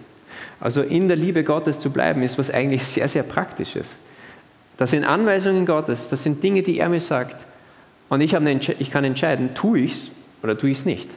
Also 0.59 0.81
in 0.81 1.07
der 1.07 1.17
Liebe 1.17 1.43
Gottes 1.43 1.79
zu 1.79 1.89
bleiben, 1.89 2.23
ist 2.23 2.37
was 2.37 2.51
eigentlich 2.51 2.83
sehr, 2.83 3.07
sehr 3.07 3.23
Praktisches. 3.23 3.97
Das 4.77 4.91
sind 4.91 5.03
Anweisungen 5.03 5.65
Gottes, 5.65 6.09
das 6.09 6.23
sind 6.23 6.43
Dinge, 6.43 6.61
die 6.61 6.79
er 6.79 6.89
mir 6.89 6.99
sagt. 6.99 7.45
Und 8.09 8.21
ich, 8.21 8.33
ich 8.79 8.91
kann 8.91 9.03
entscheiden, 9.03 9.53
tue 9.53 9.79
ich 9.79 9.91
es 9.91 10.11
oder 10.43 10.57
tue 10.57 10.69
ich 10.69 10.77
es 10.77 10.85
nicht. 10.85 11.09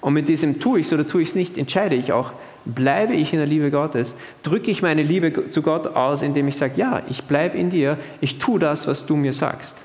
Und 0.00 0.14
mit 0.14 0.28
diesem 0.28 0.58
tue 0.58 0.80
ich 0.80 0.86
es 0.86 0.92
oder 0.92 1.06
tue 1.06 1.22
ich 1.22 1.28
es 1.28 1.34
nicht, 1.34 1.56
entscheide 1.56 1.94
ich 1.94 2.12
auch, 2.12 2.32
bleibe 2.64 3.14
ich 3.14 3.32
in 3.32 3.38
der 3.38 3.46
Liebe 3.46 3.70
Gottes, 3.70 4.16
drücke 4.42 4.70
ich 4.70 4.82
meine 4.82 5.02
Liebe 5.02 5.50
zu 5.50 5.62
Gott 5.62 5.86
aus, 5.86 6.22
indem 6.22 6.48
ich 6.48 6.56
sage, 6.56 6.74
ja, 6.76 7.02
ich 7.08 7.24
bleibe 7.24 7.56
in 7.56 7.70
dir, 7.70 7.98
ich 8.20 8.38
tue 8.38 8.58
das, 8.58 8.86
was 8.86 9.06
du 9.06 9.14
mir 9.14 9.32
sagst. 9.32 9.76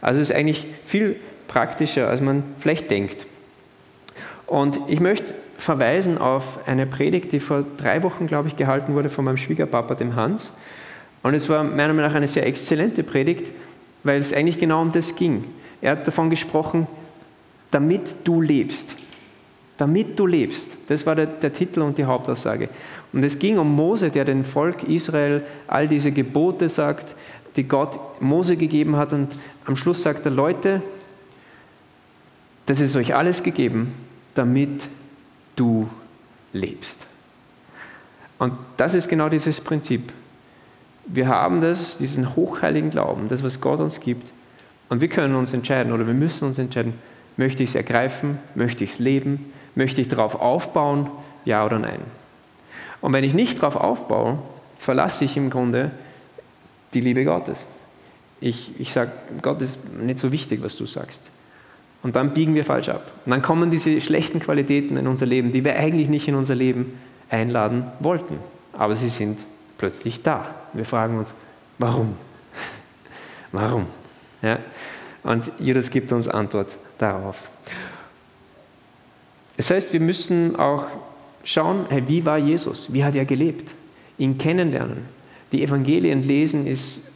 Also 0.00 0.20
es 0.20 0.30
ist 0.30 0.36
eigentlich 0.36 0.66
viel 0.84 1.16
praktischer, 1.48 2.08
als 2.08 2.20
man 2.20 2.42
vielleicht 2.58 2.90
denkt. 2.90 3.26
Und 4.46 4.80
ich 4.88 5.00
möchte 5.00 5.34
verweisen 5.58 6.18
auf 6.18 6.60
eine 6.66 6.86
Predigt, 6.86 7.32
die 7.32 7.40
vor 7.40 7.64
drei 7.76 8.02
Wochen, 8.04 8.26
glaube 8.26 8.48
ich, 8.48 8.56
gehalten 8.56 8.94
wurde 8.94 9.10
von 9.10 9.24
meinem 9.24 9.36
Schwiegerpapa, 9.36 9.96
dem 9.96 10.16
Hans. 10.16 10.52
Und 11.22 11.34
es 11.34 11.48
war 11.48 11.64
meiner 11.64 11.92
Meinung 11.92 12.10
nach 12.10 12.14
eine 12.14 12.28
sehr 12.28 12.46
exzellente 12.46 13.02
Predigt, 13.02 13.52
weil 14.04 14.18
es 14.18 14.32
eigentlich 14.32 14.58
genau 14.58 14.80
um 14.80 14.92
das 14.92 15.16
ging. 15.16 15.44
Er 15.82 15.92
hat 15.92 16.06
davon 16.06 16.30
gesprochen, 16.30 16.86
damit 17.72 18.16
du 18.24 18.40
lebst. 18.40 18.94
Damit 19.76 20.18
du 20.18 20.26
lebst. 20.26 20.76
Das 20.86 21.04
war 21.06 21.16
der, 21.16 21.26
der, 21.26 21.52
Titel 21.52 21.82
und 21.82 21.98
die 21.98 22.04
Hauptaussage. 22.04 22.68
Und 23.12 23.24
es 23.24 23.38
ging 23.38 23.58
um 23.58 23.74
Mose, 23.74 24.10
der 24.10 24.24
dem 24.24 24.44
Volk 24.44 24.84
Israel 24.84 25.42
all 25.66 25.88
diese 25.88 26.12
Gebote 26.12 26.68
sagt, 26.68 27.16
die 27.56 27.64
Gott 27.64 27.98
Mose 28.20 28.56
gegeben 28.56 28.96
hat. 28.96 29.12
Und 29.12 29.34
am 29.66 29.74
Schluss 29.74 30.02
sagt 30.02 30.24
er, 30.24 30.30
Leute, 30.30 30.82
das 32.66 32.80
ist 32.80 32.94
euch 32.96 33.14
alles 33.14 33.42
gegeben, 33.42 33.92
damit 34.34 34.88
du 35.58 35.88
lebst. 36.52 37.00
Und 38.38 38.54
das 38.76 38.94
ist 38.94 39.08
genau 39.08 39.28
dieses 39.28 39.60
Prinzip. 39.60 40.12
Wir 41.06 41.28
haben 41.28 41.60
das, 41.60 41.98
diesen 41.98 42.36
hochheiligen 42.36 42.90
Glauben, 42.90 43.28
das, 43.28 43.42
was 43.42 43.60
Gott 43.60 43.80
uns 43.80 44.00
gibt. 44.00 44.30
Und 44.88 45.00
wir 45.00 45.08
können 45.08 45.34
uns 45.34 45.52
entscheiden 45.52 45.92
oder 45.92 46.06
wir 46.06 46.14
müssen 46.14 46.44
uns 46.44 46.58
entscheiden, 46.58 46.94
möchte 47.36 47.62
ich 47.62 47.70
es 47.70 47.74
ergreifen, 47.74 48.38
möchte 48.54 48.84
ich 48.84 48.92
es 48.92 48.98
leben, 48.98 49.52
möchte 49.74 50.00
ich 50.00 50.08
darauf 50.08 50.34
aufbauen, 50.34 51.10
ja 51.44 51.64
oder 51.64 51.78
nein. 51.78 52.00
Und 53.00 53.12
wenn 53.12 53.24
ich 53.24 53.34
nicht 53.34 53.58
darauf 53.58 53.76
aufbaue, 53.76 54.38
verlasse 54.78 55.24
ich 55.24 55.36
im 55.36 55.50
Grunde 55.50 55.90
die 56.94 57.00
Liebe 57.00 57.24
Gottes. 57.24 57.66
Ich, 58.40 58.78
ich 58.78 58.92
sage, 58.92 59.12
Gott 59.42 59.60
ist 59.62 59.78
nicht 59.94 60.18
so 60.18 60.32
wichtig, 60.32 60.62
was 60.62 60.76
du 60.76 60.86
sagst. 60.86 61.22
Und 62.02 62.16
dann 62.16 62.32
biegen 62.32 62.54
wir 62.54 62.64
falsch 62.64 62.88
ab. 62.88 63.10
Und 63.24 63.30
dann 63.30 63.42
kommen 63.42 63.70
diese 63.70 64.00
schlechten 64.00 64.40
Qualitäten 64.40 64.96
in 64.96 65.06
unser 65.06 65.26
Leben, 65.26 65.52
die 65.52 65.64
wir 65.64 65.76
eigentlich 65.76 66.08
nicht 66.08 66.28
in 66.28 66.36
unser 66.36 66.54
Leben 66.54 66.98
einladen 67.28 67.84
wollten. 68.00 68.38
Aber 68.72 68.94
sie 68.94 69.08
sind 69.08 69.40
plötzlich 69.78 70.22
da. 70.22 70.54
Wir 70.72 70.84
fragen 70.84 71.18
uns, 71.18 71.34
warum? 71.78 72.16
warum? 73.52 73.86
Ja? 74.42 74.58
Und 75.24 75.50
Jesus 75.58 75.90
gibt 75.90 76.12
uns 76.12 76.28
Antwort 76.28 76.78
darauf. 76.98 77.48
Das 79.56 79.70
heißt, 79.70 79.92
wir 79.92 80.00
müssen 80.00 80.54
auch 80.56 80.86
schauen, 81.42 81.86
hey, 81.88 82.04
wie 82.06 82.24
war 82.24 82.38
Jesus? 82.38 82.92
Wie 82.92 83.04
hat 83.04 83.16
er 83.16 83.24
gelebt? 83.24 83.74
Ihn 84.18 84.38
kennenlernen. 84.38 85.06
Die 85.50 85.62
Evangelien 85.62 86.22
lesen 86.22 86.66
ist 86.66 87.10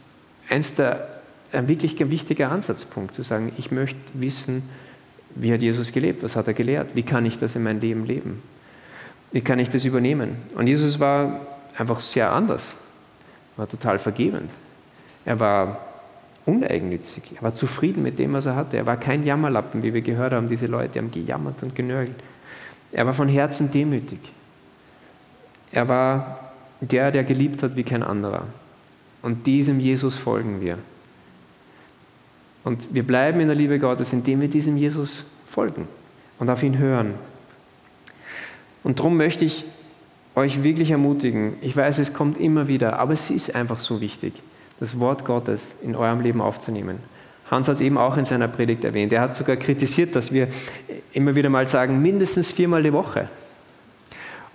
eins 0.49 0.73
der 0.73 1.12
ein 1.53 1.67
wirklich 1.67 1.97
wichtiger 2.09 2.51
Ansatzpunkt, 2.51 3.13
zu 3.13 3.21
sagen, 3.21 3.51
ich 3.57 3.71
möchte 3.71 3.99
wissen, 4.13 4.63
wie 5.35 5.53
hat 5.53 5.61
Jesus 5.61 5.91
gelebt, 5.91 6.23
was 6.23 6.35
hat 6.35 6.47
er 6.47 6.53
gelehrt, 6.53 6.95
wie 6.95 7.03
kann 7.03 7.25
ich 7.25 7.37
das 7.37 7.55
in 7.55 7.63
mein 7.63 7.79
Leben 7.79 8.05
leben, 8.05 8.41
wie 9.31 9.41
kann 9.41 9.59
ich 9.59 9.69
das 9.69 9.85
übernehmen. 9.85 10.37
Und 10.55 10.67
Jesus 10.67 10.99
war 10.99 11.41
einfach 11.77 11.99
sehr 11.99 12.31
anders, 12.31 12.75
war 13.57 13.67
total 13.67 13.99
vergebend. 13.99 14.51
Er 15.25 15.39
war 15.39 15.79
uneigennützig, 16.45 17.23
er 17.35 17.41
war 17.41 17.53
zufrieden 17.53 18.03
mit 18.03 18.19
dem, 18.19 18.33
was 18.33 18.45
er 18.45 18.55
hatte. 18.55 18.77
Er 18.77 18.85
war 18.85 18.97
kein 18.97 19.25
Jammerlappen, 19.25 19.81
wie 19.81 19.93
wir 19.93 20.01
gehört 20.01 20.33
haben, 20.33 20.49
diese 20.49 20.67
Leute 20.67 20.99
haben 20.99 21.11
gejammert 21.11 21.63
und 21.63 21.75
genörgelt. 21.75 22.17
Er 22.91 23.05
war 23.05 23.13
von 23.13 23.27
Herzen 23.27 23.71
demütig. 23.71 24.19
Er 25.71 25.87
war 25.87 26.51
der, 26.81 27.11
der 27.11 27.23
geliebt 27.23 27.63
hat 27.63 27.75
wie 27.75 27.83
kein 27.83 28.03
anderer. 28.03 28.45
Und 29.21 29.47
diesem 29.47 29.79
Jesus 29.79 30.17
folgen 30.17 30.61
wir. 30.61 30.77
Und 32.63 32.93
wir 32.93 33.03
bleiben 33.03 33.39
in 33.39 33.47
der 33.47 33.55
Liebe 33.55 33.79
Gottes, 33.79 34.13
indem 34.13 34.41
wir 34.41 34.47
diesem 34.47 34.77
Jesus 34.77 35.25
folgen 35.49 35.87
und 36.39 36.49
auf 36.49 36.63
ihn 36.63 36.77
hören. 36.77 37.15
Und 38.83 38.99
darum 38.99 39.17
möchte 39.17 39.45
ich 39.45 39.65
euch 40.35 40.63
wirklich 40.63 40.91
ermutigen. 40.91 41.55
Ich 41.61 41.75
weiß, 41.75 41.99
es 41.99 42.13
kommt 42.13 42.39
immer 42.39 42.67
wieder, 42.67 42.99
aber 42.99 43.13
es 43.13 43.29
ist 43.29 43.55
einfach 43.55 43.79
so 43.79 44.01
wichtig, 44.01 44.33
das 44.79 44.99
Wort 44.99 45.25
Gottes 45.25 45.75
in 45.83 45.95
eurem 45.95 46.21
Leben 46.21 46.41
aufzunehmen. 46.41 46.99
Hans 47.51 47.67
hat 47.67 47.75
es 47.75 47.81
eben 47.81 47.97
auch 47.97 48.17
in 48.17 48.25
seiner 48.25 48.47
Predigt 48.47 48.83
erwähnt. 48.83 49.13
Er 49.13 49.21
hat 49.21 49.35
sogar 49.35 49.57
kritisiert, 49.57 50.15
dass 50.15 50.31
wir 50.31 50.47
immer 51.11 51.35
wieder 51.35 51.49
mal 51.49 51.67
sagen, 51.67 52.01
mindestens 52.01 52.51
viermal 52.51 52.81
die 52.81 52.93
Woche. 52.93 53.29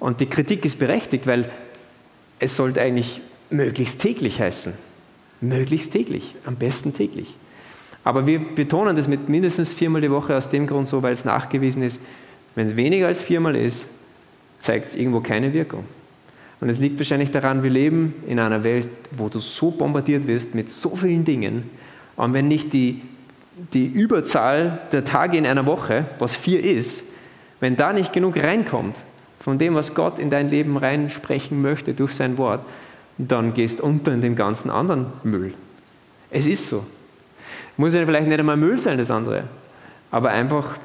Und 0.00 0.20
die 0.20 0.26
Kritik 0.26 0.64
ist 0.64 0.78
berechtigt, 0.78 1.26
weil 1.26 1.48
es 2.38 2.56
sollte 2.56 2.80
eigentlich 2.80 3.20
möglichst 3.50 4.00
täglich 4.00 4.40
heißen. 4.40 4.74
Möglichst 5.40 5.92
täglich, 5.92 6.34
am 6.44 6.56
besten 6.56 6.94
täglich. 6.94 7.34
Aber 8.04 8.26
wir 8.26 8.38
betonen 8.38 8.96
das 8.96 9.08
mit 9.08 9.28
mindestens 9.28 9.72
viermal 9.72 10.00
die 10.00 10.10
Woche 10.10 10.36
aus 10.36 10.48
dem 10.48 10.66
Grund 10.66 10.88
so, 10.88 11.02
weil 11.02 11.12
es 11.12 11.24
nachgewiesen 11.24 11.82
ist, 11.82 12.00
wenn 12.54 12.66
es 12.66 12.76
weniger 12.76 13.06
als 13.06 13.22
viermal 13.22 13.56
ist, 13.56 13.88
zeigt 14.60 14.88
es 14.88 14.96
irgendwo 14.96 15.20
keine 15.20 15.52
Wirkung. 15.52 15.84
Und 16.60 16.68
es 16.68 16.78
liegt 16.78 16.98
wahrscheinlich 16.98 17.30
daran, 17.30 17.62
wir 17.62 17.70
leben 17.70 18.14
in 18.26 18.38
einer 18.38 18.64
Welt, 18.64 18.88
wo 19.16 19.28
du 19.28 19.38
so 19.38 19.70
bombardiert 19.70 20.26
wirst 20.26 20.54
mit 20.54 20.68
so 20.70 20.96
vielen 20.96 21.24
Dingen. 21.24 21.70
Und 22.16 22.34
wenn 22.34 22.48
nicht 22.48 22.72
die, 22.72 23.02
die 23.72 23.86
Überzahl 23.86 24.80
der 24.90 25.04
Tage 25.04 25.36
in 25.36 25.46
einer 25.46 25.66
Woche, 25.66 26.06
was 26.18 26.36
vier 26.36 26.64
ist, 26.64 27.12
wenn 27.60 27.76
da 27.76 27.92
nicht 27.92 28.12
genug 28.12 28.36
reinkommt 28.36 29.00
von 29.38 29.58
dem, 29.58 29.74
was 29.74 29.94
Gott 29.94 30.18
in 30.18 30.30
dein 30.30 30.48
Leben 30.48 30.76
reinsprechen 30.76 31.62
möchte 31.62 31.94
durch 31.94 32.14
sein 32.14 32.38
Wort, 32.38 32.64
dann 33.18 33.52
gehst 33.54 33.80
du 33.80 33.84
unter 33.84 34.12
in 34.12 34.20
dem 34.20 34.36
ganzen 34.36 34.70
anderen 34.70 35.06
Müll. 35.22 35.54
Es 36.30 36.46
ist 36.46 36.68
so. 36.68 36.84
Muss 37.78 37.94
ja 37.94 38.04
vielleicht 38.04 38.28
nicht 38.28 38.38
einmal 38.38 38.56
Müll 38.56 38.78
sein, 38.78 38.98
das 38.98 39.10
andere, 39.10 39.44
aber 40.10 40.30
einfach 40.30 40.76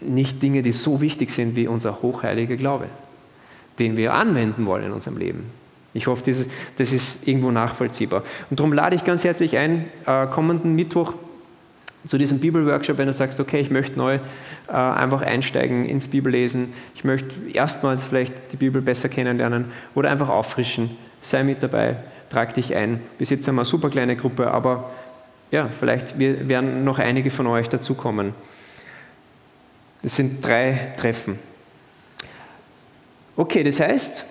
nicht 0.00 0.42
Dinge, 0.42 0.62
die 0.62 0.72
so 0.72 1.00
wichtig 1.00 1.30
sind 1.30 1.56
wie 1.56 1.66
unser 1.66 2.00
hochheiliger 2.00 2.56
Glaube, 2.56 2.86
den 3.78 3.96
wir 3.96 4.14
anwenden 4.14 4.64
wollen 4.64 4.84
in 4.84 4.92
unserem 4.92 5.18
Leben. 5.18 5.50
Ich 5.92 6.06
hoffe, 6.06 6.22
das 6.24 6.40
ist, 6.40 6.50
das 6.78 6.92
ist 6.92 7.26
irgendwo 7.26 7.50
nachvollziehbar. 7.50 8.22
Und 8.48 8.60
darum 8.60 8.72
lade 8.72 8.94
ich 8.94 9.04
ganz 9.04 9.24
herzlich 9.24 9.56
ein, 9.56 9.86
äh, 10.06 10.26
kommenden 10.28 10.76
Mittwoch 10.76 11.14
zu 12.06 12.16
diesem 12.16 12.38
Bibelworkshop, 12.38 12.96
wenn 12.96 13.08
du 13.08 13.12
sagst, 13.12 13.40
okay, 13.40 13.60
ich 13.60 13.70
möchte 13.70 13.98
neu 13.98 14.20
äh, 14.68 14.72
einfach 14.72 15.22
einsteigen 15.22 15.84
ins 15.84 16.06
Bibellesen, 16.08 16.72
ich 16.94 17.02
möchte 17.02 17.28
erstmals 17.52 18.04
vielleicht 18.04 18.32
die 18.52 18.56
Bibel 18.56 18.80
besser 18.80 19.08
kennenlernen 19.08 19.66
oder 19.96 20.10
einfach 20.10 20.28
auffrischen, 20.28 20.96
sei 21.20 21.42
mit 21.42 21.62
dabei, 21.62 21.96
trag 22.30 22.54
dich 22.54 22.74
ein. 22.74 23.00
Bis 23.18 23.30
jetzt 23.30 23.46
haben 23.48 23.56
wir 23.56 23.62
eine 23.62 23.66
super 23.66 23.90
kleine 23.90 24.16
Gruppe, 24.16 24.50
aber 24.50 24.90
ja, 25.50 25.68
vielleicht 25.68 26.18
werden 26.18 26.84
noch 26.84 26.98
einige 26.98 27.30
von 27.30 27.46
euch 27.46 27.68
dazukommen. 27.68 28.34
Das 30.02 30.16
sind 30.16 30.44
drei 30.44 30.94
Treffen. 30.96 31.38
Okay, 33.36 33.62
das 33.62 33.80
heißt, 33.80 34.24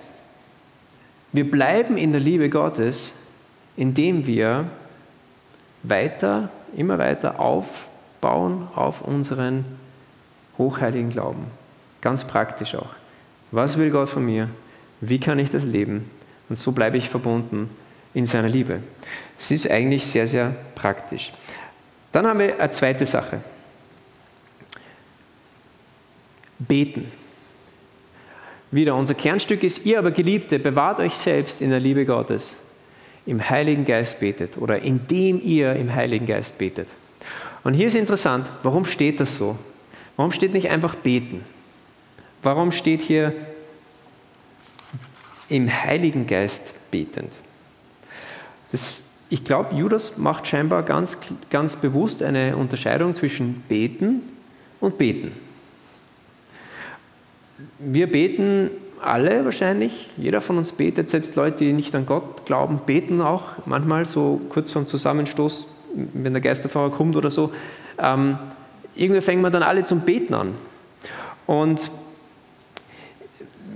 wir 1.32 1.50
bleiben 1.50 1.98
in 1.98 2.12
der 2.12 2.22
Liebe 2.22 2.50
Gottes, 2.50 3.14
indem 3.76 4.26
wir 4.26 4.66
weiter, 5.84 6.50
immer 6.76 6.98
weiter 6.98 7.40
aufbauen 7.40 8.68
auf 8.76 9.02
unseren 9.02 9.66
hochheiligen 10.58 11.10
Glauben. 11.10 11.46
Ganz 12.02 12.24
praktisch 12.24 12.76
auch. 12.76 12.90
Was 13.52 13.78
will 13.78 13.90
Gott 13.90 14.10
von 14.10 14.26
mir? 14.26 14.50
Wie 15.02 15.20
kann 15.20 15.40
ich 15.40 15.50
das 15.50 15.66
leben? 15.66 16.10
Und 16.50 16.56
so 16.56 16.72
bleibe 16.72 16.98
ich 16.98 17.10
verbunden 17.10 17.70
in 18.14 18.26
seiner 18.26 18.50
Liebe. 18.50 18.82
Es 19.38 19.52
ist 19.52 19.70
eigentlich 19.70 20.06
sehr, 20.06 20.28
sehr 20.28 20.56
praktisch. 20.76 21.32
Dann 22.12 22.26
haben 22.26 22.40
wir 22.40 22.60
eine 22.60 22.72
zweite 22.72 23.06
Sache. 23.06 23.42
Beten. 26.58 27.12
Wieder, 28.72 28.96
unser 28.96 29.14
Kernstück 29.14 29.64
ist, 29.64 29.86
ihr 29.86 29.98
aber 29.98 30.12
Geliebte, 30.12 30.60
bewahrt 30.60 31.00
euch 31.00 31.14
selbst 31.14 31.62
in 31.62 31.70
der 31.70 31.80
Liebe 31.80 32.06
Gottes, 32.06 32.58
im 33.26 33.50
Heiligen 33.50 33.86
Geist 33.86 34.20
betet 34.20 34.58
oder 34.58 34.80
indem 34.82 35.42
ihr 35.42 35.76
im 35.76 35.94
Heiligen 35.94 36.26
Geist 36.26 36.58
betet. 36.58 36.88
Und 37.64 37.74
hier 37.74 37.88
ist 37.88 37.96
interessant, 37.96 38.50
warum 38.64 38.86
steht 38.86 39.20
das 39.20 39.36
so? 39.36 39.58
Warum 40.16 40.32
steht 40.32 40.54
nicht 40.54 40.70
einfach 40.70 40.96
beten? 40.96 41.44
Warum 42.44 42.72
steht 42.72 43.02
hier 43.02 43.34
im 45.50 45.70
Heiligen 45.72 46.28
Geist 46.28 46.74
betend? 46.92 47.32
Das, 48.72 49.04
ich 49.30 49.44
glaube, 49.44 49.76
Judas 49.76 50.18
macht 50.18 50.48
scheinbar 50.48 50.84
ganz, 50.84 51.18
ganz 51.50 51.76
bewusst 51.76 52.24
eine 52.24 52.56
Unterscheidung 52.56 53.16
zwischen 53.16 53.64
beten 53.68 54.22
und 54.80 54.98
beten. 54.98 55.32
Wir 57.80 58.12
beten 58.12 58.72
alle 59.02 59.46
wahrscheinlich, 59.46 60.10
jeder 60.18 60.42
von 60.42 60.58
uns 60.58 60.72
betet, 60.72 61.10
selbst 61.10 61.36
Leute, 61.36 61.64
die 61.64 61.74
nicht 61.74 61.96
an 61.96 62.06
Gott 62.06 62.46
glauben, 62.46 62.82
beten 62.86 63.22
auch 63.22 63.44
manchmal 63.66 64.06
so 64.06 64.42
kurz 64.50 64.72
vorm 64.72 64.88
Zusammenstoß, 64.88 65.68
wenn 66.14 66.34
der 66.34 66.42
Geisterfahrer 66.42 66.92
kommt 66.92 67.16
oder 67.16 67.30
so. 67.30 67.52
Ähm, 67.98 68.38
irgendwie 68.96 69.22
fängt 69.22 69.42
man 69.42 69.52
dann 69.52 69.64
alle 69.64 69.84
zum 69.84 70.02
Beten 70.02 70.34
an. 70.34 70.54
Und 71.48 71.90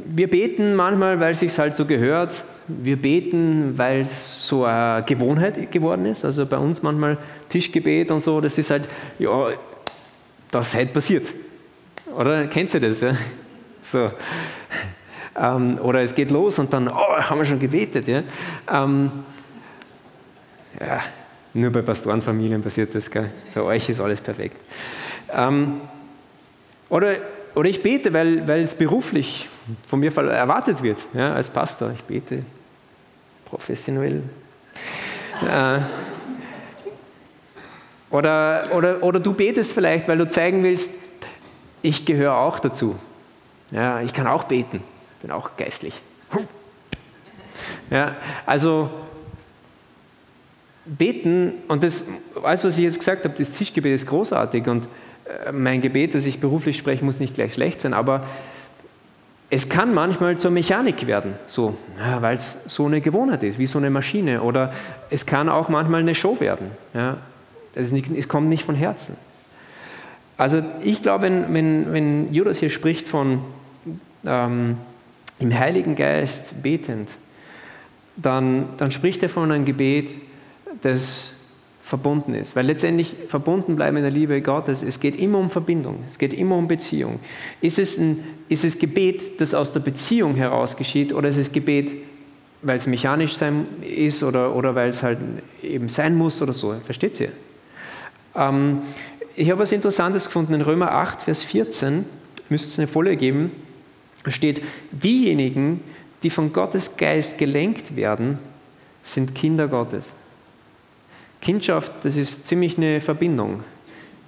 wir 0.06 0.30
beten 0.30 0.76
manchmal, 0.76 1.20
weil 1.20 1.34
es 1.34 1.40
sich 1.40 1.58
halt 1.58 1.76
so 1.76 1.86
gehört. 1.86 2.44
Wir 2.68 2.96
beten, 2.96 3.78
weil 3.78 4.02
es 4.02 4.48
so 4.48 4.66
eine 4.66 5.04
Gewohnheit 5.06 5.72
geworden 5.72 6.06
ist. 6.06 6.24
Also 6.24 6.46
bei 6.46 6.58
uns 6.58 6.82
manchmal 6.82 7.18
Tischgebet 7.50 8.12
und 8.12 8.20
so, 8.20 8.40
das 8.42 8.58
ist 8.58 8.70
halt, 8.70 8.88
ja, 9.20 9.50
das 10.52 10.68
ist 10.68 10.76
halt 10.76 10.94
passiert. 10.94 11.34
Oder 12.16 12.48
kennt 12.48 12.74
ihr 12.74 12.80
das? 12.80 13.02
Ja? 13.02 13.16
So. 13.82 14.12
Ähm, 15.36 15.80
oder 15.82 16.02
es 16.02 16.14
geht 16.14 16.32
los 16.32 16.60
und 16.60 16.72
dann, 16.72 16.88
oh, 16.88 17.18
haben 17.18 17.40
wir 17.40 17.46
schon 17.46 17.60
gebetet. 17.60 18.08
Ja? 18.08 18.24
Ähm, 18.72 19.12
ja, 20.80 21.02
nur 21.54 21.72
bei 21.72 21.82
Pastorenfamilien 21.82 22.62
passiert 22.62 22.94
das. 22.96 23.10
Gell? 23.10 23.30
Bei 23.54 23.62
euch 23.62 23.90
ist 23.90 24.00
alles 24.00 24.22
perfekt. 24.22 24.58
Ähm, 25.32 25.82
oder, 26.90 27.16
oder 27.56 27.70
ich 27.70 27.84
bete, 27.84 28.14
weil, 28.14 28.48
weil 28.48 28.62
es 28.62 28.74
beruflich 28.74 29.48
von 29.88 30.00
mir 30.00 30.16
erwartet 30.16 30.82
wird, 30.82 31.06
ja, 31.14 31.34
als 31.34 31.50
Pastor. 31.50 31.92
Ich 31.92 32.04
bete 32.04 32.44
professionell. 33.46 34.24
Äh, 35.42 35.80
oder, 38.10 38.68
oder, 38.76 39.04
oder 39.04 39.20
du 39.20 39.34
betest 39.34 39.74
vielleicht, 39.74 40.08
weil 40.08 40.18
du 40.18 40.28
zeigen 40.28 40.64
willst, 40.64 40.92
ich 41.82 42.06
gehöre 42.06 42.38
auch 42.38 42.60
dazu. 42.60 42.96
Ja, 43.72 44.02
ich 44.02 44.14
kann 44.14 44.28
auch 44.28 44.44
beten, 44.46 44.82
bin 45.22 45.32
auch 45.32 45.58
geistlich. 45.58 46.02
Ja, 47.90 48.16
also 48.46 48.90
beten, 50.86 51.54
und 51.68 51.84
das, 51.84 52.06
alles, 52.44 52.64
was 52.64 52.78
ich 52.78 52.84
jetzt 52.84 53.00
gesagt 53.00 53.24
habe, 53.24 53.36
das 53.38 53.52
Tischgebet 53.52 53.94
ist 53.94 54.08
großartig 54.08 54.68
und 54.68 54.88
mein 55.52 55.82
Gebet, 55.82 56.16
das 56.16 56.26
ich 56.26 56.40
beruflich 56.40 56.78
spreche, 56.78 57.04
muss 57.04 57.20
nicht 57.20 57.36
gleich 57.36 57.54
schlecht 57.54 57.82
sein, 57.82 57.94
aber 57.94 58.26
es 59.50 59.70
kann 59.70 59.94
manchmal 59.94 60.38
zur 60.38 60.50
Mechanik 60.50 61.06
werden, 61.06 61.36
so, 61.46 61.78
ja, 62.00 62.22
weil 62.24 62.38
es 62.38 62.58
so 62.66 62.88
eine 62.88 63.02
Gewohnheit 63.02 63.44
ist, 63.44 63.60
wie 63.60 63.68
so 63.68 63.78
eine 63.78 63.92
Maschine. 63.92 64.42
Oder 64.42 64.74
es 65.12 65.28
kann 65.28 65.48
auch 65.48 65.70
manchmal 65.70 66.00
eine 66.00 66.16
Show 66.16 66.40
werden. 66.40 66.72
Ja. 66.96 67.18
Es, 67.76 67.92
nicht, 67.92 68.10
es 68.10 68.28
kommt 68.28 68.50
nicht 68.50 68.64
von 68.64 68.74
Herzen. 68.74 69.16
Also 70.38 70.64
ich 70.82 71.04
glaube, 71.04 71.26
wenn, 71.26 71.54
wenn, 71.54 71.94
wenn 71.94 72.34
Judas 72.34 72.58
hier 72.58 72.72
spricht 72.72 73.08
von 73.08 73.42
ähm, 74.26 74.78
im 75.38 75.60
Heiligen 75.60 75.96
Geist 75.96 76.64
betend, 76.64 77.16
dann, 78.16 78.70
dann 78.78 78.90
spricht 78.90 79.22
er 79.22 79.30
von 79.30 79.52
einem 79.52 79.66
Gebet, 79.66 80.20
das 80.82 81.36
verbunden 81.84 82.34
ist. 82.34 82.56
Weil 82.56 82.66
letztendlich 82.66 83.14
verbunden 83.28 83.76
bleiben 83.76 83.98
in 83.98 84.04
der 84.04 84.12
Liebe 84.12 84.42
Gottes, 84.42 84.82
es 84.82 85.00
geht 85.00 85.20
immer 85.20 85.38
um 85.38 85.50
Verbindung, 85.50 86.00
es 86.08 86.18
geht 86.18 86.34
immer 86.34 86.56
um 86.56 86.68
Beziehung. 86.68 87.20
Ist 87.62 87.78
es, 87.78 87.98
ein, 87.98 88.24
ist 88.48 88.64
es 88.64 88.80
Gebet, 88.80 89.42
das 89.42 89.54
aus 89.54 89.74
der 89.74 89.82
Beziehung 89.82 90.36
heraus 90.36 90.78
geschieht, 90.78 91.14
oder 91.14 91.30
ist 91.30 91.38
es 91.38 91.52
Gebet, 91.52 91.94
weil 92.62 92.78
es 92.78 92.88
mechanisch 92.88 93.36
sein 93.36 93.68
ist 93.82 94.24
oder, 94.24 94.56
oder 94.56 94.74
weil 94.74 94.90
es 94.90 95.04
halt 95.04 95.20
eben 95.62 95.90
sein 95.90 96.16
muss 96.16 96.42
oder 96.42 96.54
so? 96.54 96.74
Versteht 96.86 97.20
ihr? 97.20 97.32
Ähm, 98.34 98.80
ich 99.36 99.52
habe 99.52 99.60
was 99.60 99.74
Interessantes 99.74 100.26
gefunden 100.26 100.54
in 100.54 100.62
Römer 100.62 100.94
8, 100.94 101.22
Vers 101.22 101.44
14, 101.44 102.06
müsste 102.48 102.70
es 102.70 102.80
eine 102.80 102.88
Folie 102.88 103.18
geben, 103.18 103.52
steht, 104.28 104.62
diejenigen, 104.92 105.82
die 106.24 106.30
von 106.30 106.54
Gottes 106.54 106.96
Geist 106.96 107.38
gelenkt 107.38 107.98
werden, 107.98 108.40
sind 109.04 109.36
Kinder 109.36 109.68
Gottes. 109.68 110.16
Kindschaft, 111.44 111.92
das 112.04 112.16
ist 112.16 112.48
ziemlich 112.48 112.78
eine 112.78 113.02
Verbindung. 113.02 113.66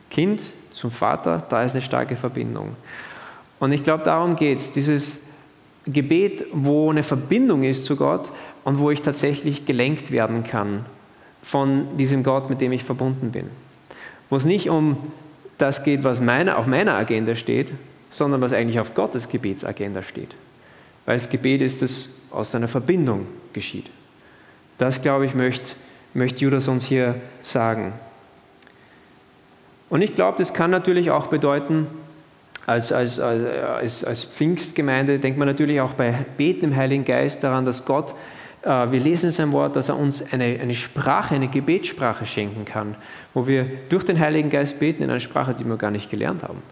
Kind 0.10 0.42
zum 0.72 0.92
Vater, 0.92 1.42
da 1.48 1.64
ist 1.64 1.72
eine 1.72 1.82
starke 1.82 2.18
Verbindung. 2.18 2.76
Und 3.58 3.72
ich 3.72 3.84
glaube, 3.84 4.04
darum 4.04 4.36
geht 4.36 4.58
es, 4.58 4.72
dieses 4.72 5.20
Gebet, 5.88 6.46
wo 6.52 6.90
eine 6.90 7.04
Verbindung 7.04 7.64
ist 7.64 7.86
zu 7.86 7.96
Gott 7.96 8.34
und 8.66 8.80
wo 8.80 8.92
ich 8.92 9.02
tatsächlich 9.02 9.66
gelenkt 9.66 10.12
werden 10.12 10.44
kann 10.44 10.86
von 11.42 11.96
diesem 11.96 12.22
Gott, 12.22 12.50
mit 12.50 12.60
dem 12.60 12.74
ich 12.74 12.84
verbunden 12.84 13.32
bin. 13.32 13.50
Wo 14.30 14.36
es 14.36 14.44
nicht 14.44 14.70
um 14.70 14.98
das 15.58 15.84
geht, 15.84 16.04
was 16.04 16.20
meine, 16.20 16.58
auf 16.58 16.68
meiner 16.68 16.96
Agenda 16.96 17.36
steht, 17.36 17.72
sondern 18.10 18.42
was 18.42 18.52
eigentlich 18.52 18.82
auf 18.82 18.94
Gottes 18.94 19.30
Gebetsagenda 19.30 20.04
steht. 20.04 20.36
Weil 21.06 21.16
das 21.16 21.30
Gebet 21.30 21.62
ist, 21.62 21.82
das 21.82 22.10
aus 22.30 22.54
einer 22.56 22.68
Verbindung 22.68 23.26
geschieht. 23.54 23.90
Das, 24.78 25.02
glaube 25.02 25.26
ich, 25.26 25.34
möchte 25.34 25.76
möchte 26.16 26.42
Judas 26.42 26.68
uns 26.68 26.86
hier 26.86 27.16
sagen. 27.42 27.94
Und 29.90 30.02
ich 30.02 30.16
glaube, 30.16 30.40
das 30.40 30.54
kann 30.54 30.72
natürlich 30.72 31.12
auch 31.12 31.28
bedeuten, 31.28 31.88
als, 32.66 32.92
als, 32.92 33.20
als, 33.20 34.04
als 34.04 34.24
Pfingstgemeinde 34.26 35.20
denkt 35.20 35.38
man 35.38 35.48
natürlich 35.48 35.80
auch 35.82 35.94
bei 35.94 36.26
Beten 36.38 36.66
im 36.66 36.76
Heiligen 36.76 37.06
Geist 37.06 37.44
daran, 37.44 37.64
dass 37.64 37.86
Gott, 37.86 38.16
äh, 38.64 38.68
wir 38.68 39.00
lesen 39.00 39.28
in 39.28 39.32
seinem 39.32 39.52
Wort, 39.52 39.76
dass 39.76 39.90
er 39.90 39.98
uns 39.98 40.24
eine, 40.34 40.60
eine 40.60 40.74
Sprache, 40.74 41.36
eine 41.36 41.48
Gebetssprache 41.48 42.26
schenken 42.26 42.66
kann, 42.66 42.96
wo 43.36 43.46
wir 43.46 43.68
durch 43.90 44.04
den 44.04 44.20
Heiligen 44.20 44.50
Geist 44.50 44.80
beten 44.80 45.04
in 45.04 45.12
einer 45.12 45.20
Sprache, 45.20 45.54
die 45.54 45.64
wir 45.64 45.78
gar 45.78 45.92
nicht 45.92 46.10
gelernt 46.10 46.42
haben. 46.42 46.64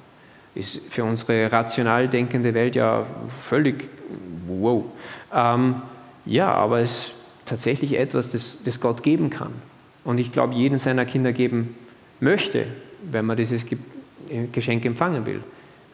Ist 0.55 0.81
für 0.89 1.03
unsere 1.03 1.51
rational 1.51 2.07
denkende 2.07 2.55
Welt 2.55 2.75
ja 2.75 3.05
völlig 3.41 3.87
wow. 4.47 4.85
Ähm, 5.31 5.75
ja, 6.25 6.51
aber 6.51 6.79
es 6.79 7.13
tatsächlich 7.53 7.99
etwas, 7.99 8.31
das, 8.31 8.63
das 8.63 8.79
Gott 8.79 9.03
geben 9.03 9.29
kann. 9.29 9.51
Und 10.03 10.17
ich 10.17 10.31
glaube, 10.31 10.55
jeden 10.55 10.79
seiner 10.79 11.05
Kinder 11.05 11.31
geben 11.33 11.75
möchte, 12.19 12.65
wenn 13.03 13.27
man 13.27 13.37
dieses 13.37 13.63
Geschenk 14.51 14.85
empfangen 14.85 15.27
will. 15.27 15.43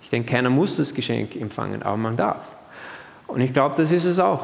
Ich 0.01 0.09
denke, 0.09 0.31
keiner 0.31 0.49
muss 0.49 0.77
das 0.77 0.93
Geschenk 0.93 1.35
empfangen, 1.35 1.83
aber 1.83 1.97
man 1.97 2.15
darf. 2.15 2.49
Und 3.27 3.41
ich 3.41 3.51
glaube, 3.51 3.75
das 3.75 3.91
ist 3.91 4.05
es 4.05 4.19
auch. 4.19 4.41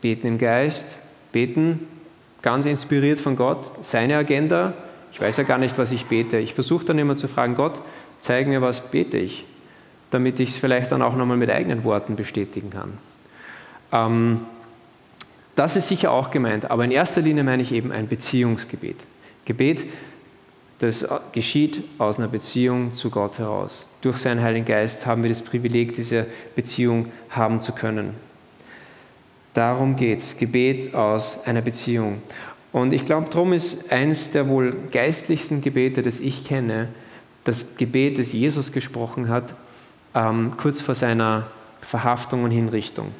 Beten 0.00 0.26
im 0.26 0.38
Geist, 0.38 0.98
beten 1.30 1.86
ganz 2.42 2.66
inspiriert 2.66 3.20
von 3.20 3.36
Gott, 3.36 3.70
seine 3.82 4.16
Agenda. 4.16 4.74
Ich 5.12 5.20
weiß 5.20 5.36
ja 5.36 5.44
gar 5.44 5.58
nicht, 5.58 5.78
was 5.78 5.92
ich 5.92 6.06
bete. 6.06 6.38
Ich 6.38 6.54
versuche 6.54 6.84
dann 6.86 6.98
immer 6.98 7.16
zu 7.16 7.28
fragen, 7.28 7.54
Gott, 7.54 7.80
zeig 8.20 8.48
mir, 8.48 8.60
was 8.62 8.80
bete 8.80 9.16
ich, 9.16 9.44
damit 10.10 10.40
ich 10.40 10.50
es 10.50 10.56
vielleicht 10.56 10.90
dann 10.90 11.02
auch 11.02 11.14
nochmal 11.14 11.36
mit 11.36 11.50
eigenen 11.50 11.84
Worten 11.84 12.16
bestätigen 12.16 12.70
kann. 12.70 12.98
Ähm, 13.92 14.40
das 15.56 15.74
ist 15.74 15.88
sicher 15.88 16.12
auch 16.12 16.30
gemeint, 16.30 16.70
aber 16.70 16.84
in 16.84 16.90
erster 16.90 17.22
Linie 17.22 17.42
meine 17.42 17.62
ich 17.62 17.72
eben 17.72 17.90
ein 17.90 18.06
Beziehungsgebet. 18.06 18.96
Gebet, 19.46 19.86
das 20.78 21.06
geschieht 21.32 21.82
aus 21.96 22.18
einer 22.18 22.28
Beziehung 22.28 22.92
zu 22.92 23.10
Gott 23.10 23.38
heraus. 23.38 23.88
Durch 24.02 24.18
seinen 24.18 24.42
Heiligen 24.42 24.66
Geist 24.66 25.06
haben 25.06 25.22
wir 25.22 25.30
das 25.30 25.40
Privileg, 25.40 25.94
diese 25.94 26.26
Beziehung 26.54 27.10
haben 27.30 27.60
zu 27.60 27.72
können. 27.72 28.14
Darum 29.54 29.96
geht 29.96 30.18
es, 30.18 30.36
Gebet 30.36 30.94
aus 30.94 31.42
einer 31.46 31.62
Beziehung. 31.62 32.20
Und 32.72 32.92
ich 32.92 33.06
glaube, 33.06 33.30
darum 33.30 33.54
ist 33.54 33.90
eines 33.90 34.32
der 34.32 34.48
wohl 34.48 34.76
geistlichsten 34.92 35.62
Gebete, 35.62 36.02
das 36.02 36.20
ich 36.20 36.44
kenne, 36.44 36.88
das 37.44 37.76
Gebet, 37.78 38.18
das 38.18 38.34
Jesus 38.34 38.70
gesprochen 38.70 39.30
hat, 39.30 39.54
ähm, 40.14 40.52
kurz 40.58 40.82
vor 40.82 40.94
seiner 40.94 41.46
Verhaftung 41.80 42.44
und 42.44 42.50
Hinrichtung. 42.50 43.12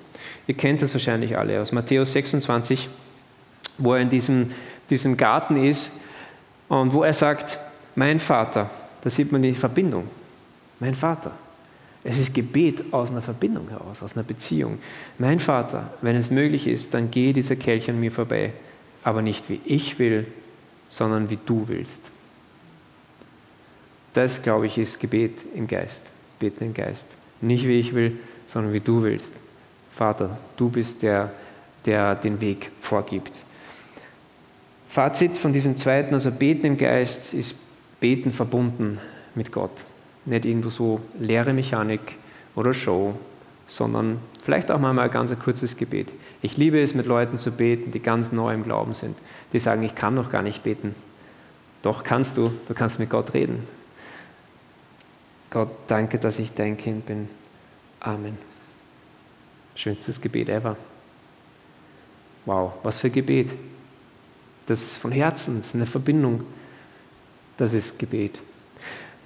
Ihr 0.46 0.54
kennt 0.54 0.82
das 0.82 0.94
wahrscheinlich 0.94 1.36
alle 1.36 1.60
aus 1.60 1.72
Matthäus 1.72 2.12
26, 2.12 2.88
wo 3.78 3.94
er 3.94 4.00
in 4.00 4.10
diesem, 4.10 4.52
diesem 4.90 5.16
Garten 5.16 5.62
ist 5.62 5.92
und 6.68 6.92
wo 6.92 7.02
er 7.02 7.12
sagt, 7.12 7.58
mein 7.94 8.18
Vater, 8.18 8.70
da 9.02 9.10
sieht 9.10 9.32
man 9.32 9.42
die 9.42 9.54
Verbindung, 9.54 10.08
mein 10.78 10.94
Vater. 10.94 11.32
Es 12.04 12.18
ist 12.18 12.34
Gebet 12.34 12.92
aus 12.92 13.10
einer 13.10 13.22
Verbindung 13.22 13.68
heraus, 13.68 14.00
aus 14.00 14.16
einer 14.16 14.22
Beziehung. 14.22 14.78
Mein 15.18 15.40
Vater, 15.40 15.92
wenn 16.02 16.14
es 16.14 16.30
möglich 16.30 16.68
ist, 16.68 16.94
dann 16.94 17.10
gehe 17.10 17.32
dieser 17.32 17.56
Kelch 17.56 17.90
an 17.90 17.98
mir 17.98 18.12
vorbei, 18.12 18.52
aber 19.02 19.22
nicht 19.22 19.50
wie 19.50 19.60
ich 19.64 19.98
will, 19.98 20.26
sondern 20.88 21.30
wie 21.30 21.38
du 21.44 21.66
willst. 21.66 22.02
Das, 24.12 24.40
glaube 24.40 24.66
ich, 24.66 24.78
ist 24.78 25.00
Gebet 25.00 25.44
im 25.54 25.66
Geist, 25.66 26.04
Beten 26.38 26.64
im 26.64 26.74
Geist. 26.74 27.08
Nicht 27.40 27.66
wie 27.66 27.78
ich 27.80 27.92
will, 27.92 28.18
sondern 28.46 28.72
wie 28.72 28.80
du 28.80 29.02
willst. 29.02 29.32
Vater, 29.96 30.36
du 30.58 30.68
bist 30.68 31.02
der, 31.02 31.30
der 31.86 32.14
den 32.16 32.38
Weg 32.42 32.70
vorgibt. 32.80 33.42
Fazit 34.90 35.38
von 35.38 35.54
diesem 35.54 35.78
zweiten, 35.78 36.12
also 36.12 36.30
Beten 36.30 36.66
im 36.66 36.76
Geist, 36.76 37.32
ist 37.32 37.56
Beten 37.98 38.30
verbunden 38.30 38.98
mit 39.34 39.52
Gott. 39.52 39.84
Nicht 40.26 40.44
irgendwo 40.44 40.68
so 40.68 41.00
leere 41.18 41.54
Mechanik 41.54 42.16
oder 42.54 42.74
Show, 42.74 43.14
sondern 43.66 44.18
vielleicht 44.42 44.70
auch 44.70 44.78
mal 44.78 44.98
ein 44.98 45.10
ganz 45.10 45.34
kurzes 45.38 45.78
Gebet. 45.78 46.12
Ich 46.42 46.58
liebe 46.58 46.78
es, 46.78 46.94
mit 46.94 47.06
Leuten 47.06 47.38
zu 47.38 47.50
beten, 47.50 47.90
die 47.90 48.00
ganz 48.00 48.32
neu 48.32 48.52
im 48.52 48.64
Glauben 48.64 48.92
sind, 48.92 49.16
die 49.54 49.58
sagen, 49.58 49.82
ich 49.82 49.94
kann 49.94 50.14
noch 50.14 50.30
gar 50.30 50.42
nicht 50.42 50.62
beten. 50.62 50.94
Doch 51.80 52.04
kannst 52.04 52.36
du, 52.36 52.52
du 52.68 52.74
kannst 52.74 52.98
mit 52.98 53.08
Gott 53.08 53.32
reden. 53.32 53.66
Gott, 55.48 55.70
danke, 55.86 56.18
dass 56.18 56.38
ich 56.38 56.52
dein 56.52 56.76
Kind 56.76 57.06
bin. 57.06 57.30
Amen. 58.00 58.45
Schönstes 59.76 60.20
Gebet 60.20 60.48
ever. 60.48 60.76
Wow, 62.46 62.72
was 62.82 62.98
für 62.98 63.10
Gebet. 63.10 63.52
Das 64.66 64.82
ist 64.82 64.96
von 64.96 65.12
Herzen, 65.12 65.58
das 65.58 65.68
ist 65.68 65.74
eine 65.74 65.86
Verbindung. 65.86 66.44
Das 67.56 67.72
ist 67.72 67.98
Gebet. 67.98 68.40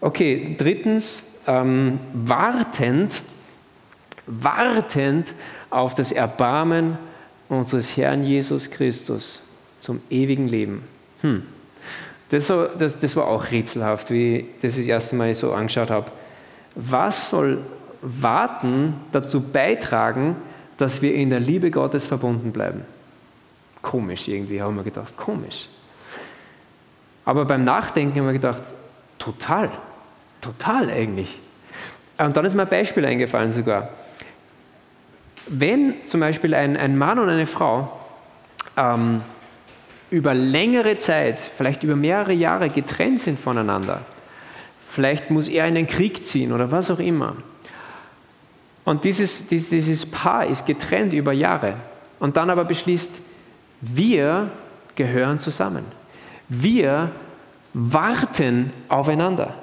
Okay, 0.00 0.54
drittens, 0.58 1.24
ähm, 1.46 1.98
wartend. 2.12 3.22
wartend 4.26 5.34
auf 5.70 5.94
das 5.94 6.12
Erbarmen 6.12 6.98
unseres 7.48 7.96
Herrn 7.96 8.24
Jesus 8.24 8.70
Christus 8.70 9.40
zum 9.80 10.00
ewigen 10.10 10.48
Leben. 10.48 10.84
Hm. 11.22 11.42
Das, 12.28 12.46
so, 12.46 12.66
das, 12.66 12.98
das 12.98 13.16
war 13.16 13.26
auch 13.26 13.50
rätselhaft, 13.50 14.10
wie 14.10 14.36
ich 14.36 14.46
das 14.62 14.76
das 14.76 14.86
erste 14.86 15.16
Mal 15.16 15.34
so 15.34 15.52
angeschaut 15.52 15.90
habe. 15.90 16.12
Was 16.74 17.30
soll 17.30 17.58
Warten 18.02 18.94
dazu 19.12 19.40
beitragen, 19.40 20.36
dass 20.76 21.02
wir 21.02 21.14
in 21.14 21.30
der 21.30 21.40
Liebe 21.40 21.70
Gottes 21.70 22.06
verbunden 22.06 22.52
bleiben? 22.52 22.84
Komisch 23.82 24.28
irgendwie, 24.28 24.60
haben 24.60 24.76
wir 24.76 24.82
gedacht, 24.82 25.16
komisch. 25.16 25.68
Aber 27.24 27.44
beim 27.44 27.64
Nachdenken 27.64 28.18
haben 28.18 28.26
wir 28.26 28.32
gedacht, 28.32 28.62
total, 29.18 29.70
total 30.40 30.90
eigentlich. 30.90 31.38
Und 32.18 32.36
dann 32.36 32.44
ist 32.44 32.54
mir 32.54 32.62
ein 32.62 32.68
Beispiel 32.68 33.04
eingefallen 33.04 33.50
sogar. 33.50 33.90
Wenn 35.46 36.06
zum 36.06 36.20
Beispiel 36.20 36.54
ein, 36.54 36.76
ein 36.76 36.98
Mann 36.98 37.18
und 37.18 37.28
eine 37.28 37.46
Frau 37.46 38.00
ähm, 38.76 39.22
über 40.10 40.34
längere 40.34 40.98
Zeit, 40.98 41.38
vielleicht 41.38 41.82
über 41.82 41.96
mehrere 41.96 42.32
Jahre 42.32 42.68
getrennt 42.68 43.20
sind 43.20 43.38
voneinander, 43.38 44.02
vielleicht 44.88 45.30
muss 45.30 45.48
er 45.48 45.66
in 45.66 45.74
den 45.74 45.86
Krieg 45.86 46.24
ziehen 46.24 46.52
oder 46.52 46.70
was 46.70 46.90
auch 46.90 46.98
immer, 46.98 47.36
und 48.84 49.04
dieses, 49.04 49.46
dieses 49.46 50.06
Paar 50.06 50.46
ist 50.46 50.66
getrennt 50.66 51.12
über 51.12 51.32
Jahre 51.32 51.74
und 52.18 52.36
dann 52.36 52.50
aber 52.50 52.64
beschließt, 52.64 53.20
wir 53.80 54.50
gehören 54.94 55.38
zusammen. 55.38 55.84
Wir 56.48 57.10
warten 57.72 58.72
aufeinander. 58.88 59.54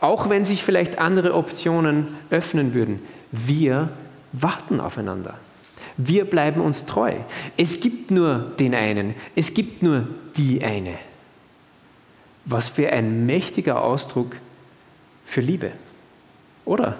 Auch 0.00 0.28
wenn 0.28 0.44
sich 0.44 0.64
vielleicht 0.64 0.98
andere 0.98 1.34
Optionen 1.34 2.16
öffnen 2.30 2.74
würden. 2.74 3.00
Wir 3.30 3.90
warten 4.32 4.80
aufeinander. 4.80 5.38
Wir 5.96 6.24
bleiben 6.24 6.60
uns 6.60 6.86
treu. 6.86 7.14
Es 7.56 7.80
gibt 7.80 8.10
nur 8.10 8.52
den 8.58 8.74
einen. 8.74 9.14
Es 9.36 9.54
gibt 9.54 9.82
nur 9.82 10.08
die 10.36 10.64
eine. 10.64 10.94
Was 12.44 12.70
für 12.70 12.90
ein 12.90 13.26
mächtiger 13.26 13.82
Ausdruck 13.82 14.36
für 15.24 15.40
Liebe. 15.40 15.72
Oder? 16.64 16.96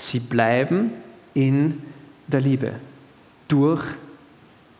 Sie 0.00 0.20
bleiben 0.20 0.92
in 1.34 1.82
der 2.26 2.40
Liebe 2.40 2.72
durch 3.48 3.84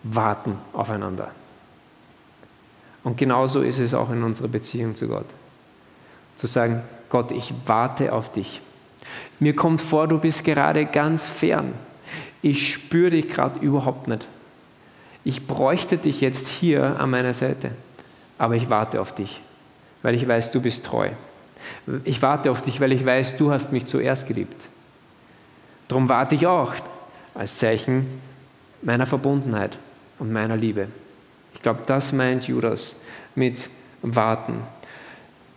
Warten 0.02 0.56
aufeinander. 0.72 1.30
Und 3.04 3.18
genauso 3.18 3.61
ist 3.61 3.80
es 3.80 3.92
auch 3.92 4.09
in 4.11 4.22
unserer 4.22 4.48
Beziehung 4.48 4.94
zu 4.94 5.09
Gott. 5.09 5.26
Zu 6.37 6.46
sagen, 6.46 6.83
Gott, 7.11 7.33
ich 7.33 7.52
warte 7.66 8.14
auf 8.14 8.33
dich. 8.33 8.62
Mir 9.40 9.54
kommt 9.54 9.83
vor, 9.83 10.09
du 10.09 10.16
bist 10.16 10.42
gerade 10.42 10.87
ganz 10.87 11.28
fern. 11.28 11.74
Ich 12.40 12.72
spüre 12.72 13.11
dich 13.11 13.28
gerade 13.28 13.61
überhaupt 13.61 14.09
nicht. 14.09 14.26
Ich 15.22 15.46
bräuchte 15.46 15.98
dich 15.98 16.22
jetzt 16.22 16.48
hier 16.48 16.98
an 16.98 17.11
meiner 17.11 17.35
Seite, 17.35 17.72
aber 18.38 18.56
ich 18.56 18.70
warte 18.70 19.02
auf 19.02 19.14
dich, 19.14 19.42
weil 20.00 20.14
ich 20.14 20.26
weiß, 20.26 20.50
du 20.50 20.62
bist 20.62 20.87
treu. 20.87 21.11
Ich 22.04 22.22
warte 22.22 22.50
auf 22.50 22.62
dich, 22.62 22.80
weil 22.80 22.92
ich 22.92 23.04
weiß, 23.04 23.37
du 23.37 23.52
hast 23.52 23.70
mich 23.70 23.85
zuerst 23.85 24.26
geliebt. 24.26 24.70
Darum 25.90 26.09
warte 26.09 26.37
ich 26.37 26.46
auch 26.46 26.72
als 27.35 27.57
Zeichen 27.57 28.07
meiner 28.81 29.07
Verbundenheit 29.07 29.76
und 30.20 30.33
meiner 30.33 30.57
Liebe. 30.57 30.87
Ich 31.53 31.62
glaube, 31.62 31.81
das 31.85 32.12
meint 32.12 32.46
Judas 32.46 32.94
mit 33.35 33.68
warten. 34.00 34.62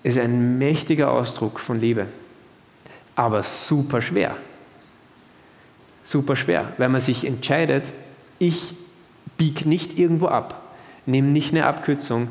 Ist 0.02 0.18
ein 0.18 0.58
mächtiger 0.58 1.12
Ausdruck 1.12 1.60
von 1.60 1.80
Liebe, 1.80 2.08
aber 3.16 3.44
super 3.44 4.02
schwer. 4.02 4.36
Super 6.02 6.36
schwer, 6.36 6.74
weil 6.80 6.90
man 6.90 7.00
sich 7.00 7.26
entscheidet, 7.26 7.92
ich 8.40 8.74
biege 9.38 9.70
nicht 9.70 10.00
irgendwo 10.00 10.26
ab, 10.26 10.64
nehme 11.06 11.28
nicht 11.28 11.52
eine 11.52 11.68
Abkürzung, 11.68 12.30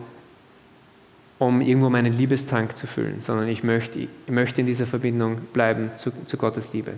um 1.38 1.60
irgendwo 1.60 1.88
meinen 1.88 2.12
Liebestank 2.12 2.76
zu 2.76 2.88
füllen, 2.88 3.20
sondern 3.20 3.46
ich 3.46 3.62
möchte, 3.62 4.00
ich 4.00 4.10
möchte 4.26 4.60
in 4.60 4.66
dieser 4.66 4.88
Verbindung 4.88 5.36
bleiben 5.52 5.92
zu, 5.94 6.10
zu 6.26 6.36
Gottes 6.36 6.72
Liebe. 6.72 6.94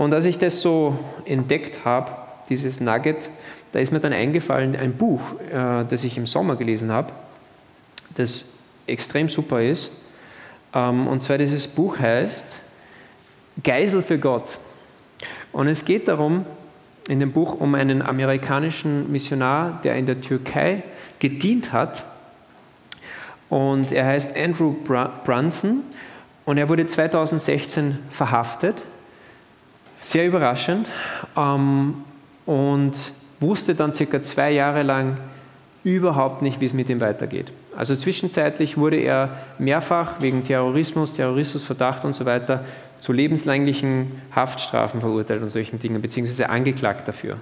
Und 0.00 0.14
als 0.14 0.24
ich 0.24 0.38
das 0.38 0.62
so 0.62 0.98
entdeckt 1.26 1.84
habe, 1.84 2.12
dieses 2.48 2.80
Nugget, 2.80 3.28
da 3.70 3.80
ist 3.80 3.92
mir 3.92 4.00
dann 4.00 4.14
eingefallen 4.14 4.74
ein 4.74 4.94
Buch, 4.94 5.20
äh, 5.52 5.84
das 5.84 6.04
ich 6.04 6.16
im 6.16 6.24
Sommer 6.24 6.56
gelesen 6.56 6.90
habe, 6.90 7.12
das 8.14 8.46
extrem 8.86 9.28
super 9.28 9.60
ist. 9.60 9.92
Ähm, 10.72 11.06
und 11.06 11.22
zwar 11.22 11.36
dieses 11.36 11.68
Buch 11.68 11.98
heißt 11.98 12.60
Geisel 13.62 14.00
für 14.02 14.18
Gott. 14.18 14.58
Und 15.52 15.68
es 15.68 15.84
geht 15.84 16.08
darum, 16.08 16.46
in 17.06 17.20
dem 17.20 17.32
Buch 17.32 17.60
um 17.60 17.74
einen 17.74 18.00
amerikanischen 18.00 19.12
Missionar, 19.12 19.82
der 19.84 19.96
in 19.96 20.06
der 20.06 20.22
Türkei 20.22 20.82
gedient 21.18 21.74
hat. 21.74 22.06
Und 23.50 23.92
er 23.92 24.06
heißt 24.06 24.34
Andrew 24.34 24.74
Brunson 25.26 25.82
und 26.46 26.56
er 26.56 26.70
wurde 26.70 26.86
2016 26.86 27.98
verhaftet. 28.10 28.82
Sehr 30.00 30.26
überraschend. 30.26 30.90
Ähm, 31.36 31.94
und 32.46 32.94
wusste 33.38 33.74
dann 33.74 33.94
circa 33.94 34.20
zwei 34.22 34.50
Jahre 34.50 34.82
lang 34.82 35.16
überhaupt 35.84 36.42
nicht, 36.42 36.60
wie 36.60 36.66
es 36.66 36.74
mit 36.74 36.88
ihm 36.88 37.00
weitergeht. 37.00 37.52
Also 37.76 37.96
zwischenzeitlich 37.96 38.76
wurde 38.76 38.96
er 38.96 39.30
mehrfach 39.58 40.20
wegen 40.20 40.44
Terrorismus, 40.44 41.14
Terrorismusverdacht 41.14 42.04
und 42.04 42.14
so 42.14 42.26
weiter 42.26 42.64
zu 43.00 43.12
lebenslänglichen 43.12 44.20
Haftstrafen 44.34 45.00
verurteilt 45.00 45.40
und 45.40 45.48
solchen 45.48 45.78
Dingen, 45.78 46.02
beziehungsweise 46.02 46.50
angeklagt 46.50 47.08
dafür. 47.08 47.38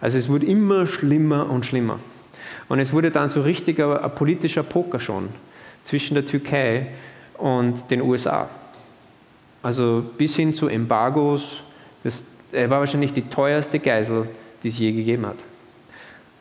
Also 0.00 0.18
es 0.18 0.28
wurde 0.28 0.46
immer 0.46 0.86
schlimmer 0.86 1.48
und 1.48 1.64
schlimmer. 1.64 1.98
Und 2.68 2.80
es 2.80 2.92
wurde 2.92 3.10
dann 3.10 3.28
so 3.28 3.40
richtiger 3.40 4.04
ein 4.04 4.14
politischer 4.14 4.62
Poker 4.62 5.00
schon 5.00 5.28
zwischen 5.84 6.14
der 6.14 6.26
Türkei 6.26 6.88
und 7.38 7.90
den 7.90 8.02
USA. 8.02 8.48
Also 9.62 10.04
bis 10.18 10.36
hin 10.36 10.54
zu 10.54 10.68
Embargos. 10.68 11.64
Das, 12.02 12.24
er 12.52 12.70
war 12.70 12.80
wahrscheinlich 12.80 13.12
die 13.12 13.22
teuerste 13.22 13.78
Geisel, 13.78 14.28
die 14.62 14.68
es 14.68 14.78
je 14.78 14.92
gegeben 14.92 15.26
hat. 15.26 15.36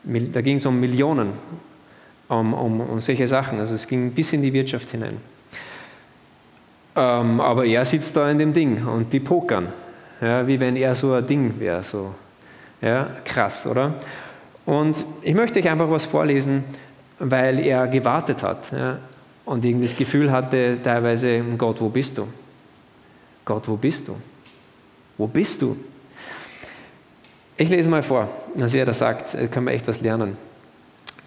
Da 0.03 0.41
ging 0.41 0.57
es 0.57 0.65
um 0.65 0.79
Millionen, 0.79 1.33
um, 2.27 2.53
um, 2.53 2.81
um 2.81 2.99
solche 2.99 3.27
Sachen. 3.27 3.59
Also 3.59 3.75
es 3.75 3.87
ging 3.87 4.11
bis 4.11 4.33
in 4.33 4.41
die 4.41 4.53
Wirtschaft 4.53 4.89
hinein. 4.91 5.17
Ähm, 6.95 7.39
aber 7.39 7.65
er 7.65 7.85
sitzt 7.85 8.15
da 8.15 8.29
in 8.29 8.39
dem 8.39 8.53
Ding 8.53 8.85
und 8.87 9.11
die 9.13 9.19
pokern. 9.19 9.67
Ja, 10.21 10.45
wie 10.45 10.59
wenn 10.59 10.75
er 10.75 10.95
so 10.95 11.13
ein 11.13 11.25
Ding 11.25 11.59
wäre. 11.59 11.83
So. 11.83 12.13
Ja, 12.81 13.09
krass, 13.23 13.65
oder? 13.65 13.93
Und 14.65 15.05
ich 15.21 15.33
möchte 15.33 15.59
euch 15.59 15.69
einfach 15.69 15.89
was 15.89 16.05
vorlesen, 16.05 16.63
weil 17.19 17.59
er 17.59 17.87
gewartet 17.87 18.43
hat 18.43 18.71
ja, 18.71 18.99
und 19.45 19.65
irgendwie 19.65 19.87
das 19.87 19.95
Gefühl 19.95 20.31
hatte, 20.31 20.77
teilweise, 20.83 21.41
Gott, 21.57 21.81
wo 21.81 21.89
bist 21.89 22.17
du? 22.17 22.27
Gott, 23.45 23.67
wo 23.67 23.75
bist 23.75 24.07
du? 24.07 24.15
Wo 25.19 25.27
bist 25.27 25.61
du? 25.61 25.75
Ich 27.57 27.69
lese 27.69 27.89
mal 27.89 28.03
vor, 28.03 28.29
was 28.55 28.73
er 28.73 28.85
da 28.85 28.93
sagt, 28.93 29.37
können 29.51 29.65
wir 29.65 29.73
echt 29.73 29.85
was 29.85 29.99
lernen. 29.99 30.37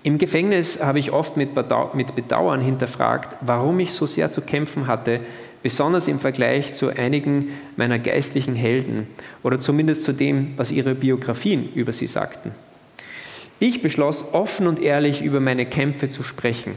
Im 0.03 0.17
Gefängnis 0.17 0.83
habe 0.83 0.99
ich 0.99 1.13
oft 1.13 1.37
mit 1.37 1.55
Bedauern 1.55 2.61
hinterfragt, 2.63 3.37
warum 3.43 3.79
ich 3.81 3.93
so 3.93 4.07
sehr 4.07 4.33
zu 4.33 4.41
kämpfen 4.41 4.87
hatte, 4.87 5.21
besonders 5.63 6.09
im 6.09 6.19
Vergleich 6.19 6.75
zu 6.75 6.89
einigen 6.89 7.51
meiner 7.77 7.99
geistlichen 7.99 8.57
Helden 8.57 9.07
oder 9.43 9.61
zumindest 9.61 10.05
zu 10.05 10.13
dem, 10.13 10.55
was 10.57 10.73
ihre 10.73 10.95
Biografien 10.95 11.71
über 11.75 11.93
sie 11.93 12.07
sagten. 12.07 12.53
Ich 13.61 13.83
beschloss, 13.83 14.25
offen 14.33 14.67
und 14.67 14.81
ehrlich 14.81 15.23
über 15.23 15.39
meine 15.39 15.67
Kämpfe 15.67 16.09
zu 16.09 16.23
sprechen. 16.23 16.75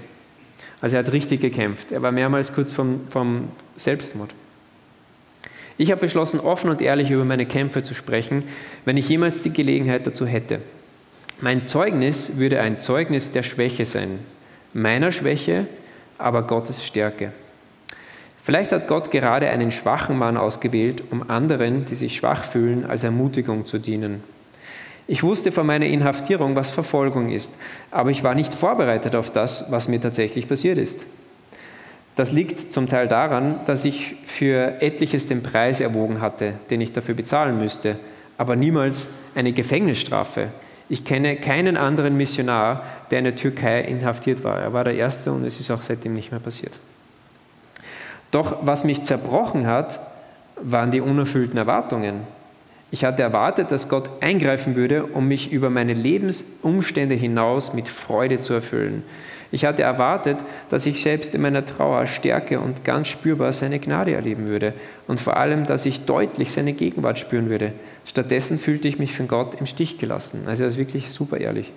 Also 0.82 0.97
er 0.97 1.04
hat 1.04 1.13
richtig 1.13 1.39
gekämpft. 1.39 1.93
Er 1.93 2.01
war 2.01 2.12
mehrmals 2.12 2.54
kurz 2.54 2.73
vom, 2.73 3.08
vom 3.10 3.47
Selbstmord. 3.78 4.32
Ich 5.78 5.92
habe 5.92 6.02
beschlossen, 6.02 6.40
offen 6.40 6.70
und 6.70 6.82
ehrlich 6.82 7.12
über 7.12 7.26
meine 7.26 7.46
Kämpfe 7.46 7.84
zu 7.84 7.94
sprechen, 7.94 8.44
wenn 8.86 8.98
ich 8.98 9.10
jemals 9.10 9.42
die 9.42 9.52
Gelegenheit 9.52 10.08
dazu 10.08 10.26
hätte. 10.26 10.60
Mein 11.42 11.68
Zeugnis 11.68 12.38
würde 12.38 12.62
ein 12.62 12.80
Zeugnis 12.80 13.32
der 13.32 13.44
Schwäche 13.44 13.84
sein, 13.84 14.20
meiner 14.74 15.12
Schwäche, 15.12 15.68
aber 16.18 16.44
Gottes 16.44 16.86
Stärke. 16.86 17.34
Vielleicht 18.42 18.72
hat 18.72 18.88
Gott 18.88 19.12
gerade 19.12 19.50
einen 19.50 19.72
schwachen 19.72 20.18
Mann 20.18 20.38
ausgewählt, 20.38 21.04
um 21.12 21.30
anderen, 21.30 21.86
die 21.86 21.96
sich 21.96 22.16
schwach 22.16 22.46
fühlen, 22.46 22.86
als 22.86 23.04
Ermutigung 23.04 23.66
zu 23.66 23.80
dienen. 23.80 24.24
Ich 25.08 25.24
wusste 25.24 25.52
vor 25.52 25.64
meiner 25.64 25.88
Inhaftierung, 25.88 26.56
was 26.56 26.70
Verfolgung 26.70 27.32
ist, 27.32 27.52
aber 27.92 28.12
ich 28.12 28.24
war 28.24 28.34
nicht 28.34 28.54
vorbereitet 28.54 29.16
auf 29.16 29.30
das, 29.30 29.72
was 29.72 29.88
mir 29.88 30.00
tatsächlich 30.00 30.48
passiert 30.48 30.78
ist. 30.78 31.06
Das 32.15 32.32
liegt 32.32 32.71
zum 32.71 32.88
Teil 32.88 33.08
daran, 33.08 33.60
dass 33.65 33.84
ich 33.84 34.15
für 34.25 34.82
etliches 34.82 35.28
den 35.28 35.43
Preis 35.43 35.82
erwogen 35.82 36.21
hatte, 36.21 36.54
den 36.69 36.80
ich 36.80 36.93
dafür 36.93 37.13
bezahlen 37.13 37.60
müsste, 37.60 37.97
aber 38.38 38.56
niemals 38.56 39.10
eine 39.36 39.51
Gefängnisstrafe. 39.51 40.49
Ich 40.88 41.04
kenne 41.04 41.36
keinen 41.36 41.78
anderen 41.78 42.15
Missionar, 42.15 42.84
der 43.12 43.19
in 43.19 43.25
der 43.25 43.36
Türkei 43.36 43.82
inhaftiert 43.82 44.43
war. 44.43 44.60
Er 44.60 44.71
war 44.71 44.84
der 44.84 44.95
Erste 44.95 45.32
und 45.32 45.43
es 45.43 45.60
ist 45.60 45.71
auch 45.71 45.82
seitdem 45.82 46.13
nicht 46.13 46.32
mehr 46.32 46.39
passiert. 46.39 46.73
Doch 48.32 48.58
was 48.62 48.84
mich 48.84 49.04
zerbrochen 49.04 49.67
hat, 49.67 49.99
waren 50.62 50.91
die 50.91 51.01
unerfüllten 51.01 51.58
Erwartungen. 51.58 52.21
Ich 52.91 53.04
hatte 53.04 53.23
erwartet, 53.23 53.71
dass 53.71 53.89
Gott 53.89 54.10
eingreifen 54.21 54.75
würde, 54.75 55.06
um 55.06 55.28
mich 55.28 55.51
über 55.51 55.69
meine 55.69 55.93
Lebensumstände 55.93 57.15
hinaus 57.15 57.73
mit 57.73 57.88
Freude 57.88 58.39
zu 58.39 58.54
erfüllen. 58.54 59.04
Ich 59.52 59.66
hatte 59.66 59.84
erwartet, 59.84 60.38
dass 60.70 60.86
ich 60.86 61.02
selbst 61.02 61.36
in 61.36 61.42
meiner 61.42 61.66
Trauer 61.66 62.08
stärke 62.08 62.60
und 62.60 62.84
ganz 62.84 63.08
spürbar 63.08 63.54
seine 63.54 63.80
Gnade 63.80 64.14
erleben 64.14 64.48
würde 64.48 64.74
und 65.08 65.20
vor 65.20 65.38
allem, 65.38 65.66
dass 65.66 65.86
ich 65.86 66.06
deutlich 66.06 66.52
seine 66.52 66.74
Gegenwart 66.74 67.20
spüren 67.20 67.50
würde. 67.50 67.74
Stattdessen 68.06 68.60
fühlte 68.60 68.88
ich 68.88 69.00
mich 69.00 69.16
von 69.16 69.28
Gott 69.28 69.56
im 69.60 69.66
Stich 69.66 69.98
gelassen. 69.98 70.44
Also 70.48 70.64
er 70.64 70.70
ist 70.70 70.78
wirklich 70.78 71.12
super 71.12 71.38
ehrlich. 71.38 71.72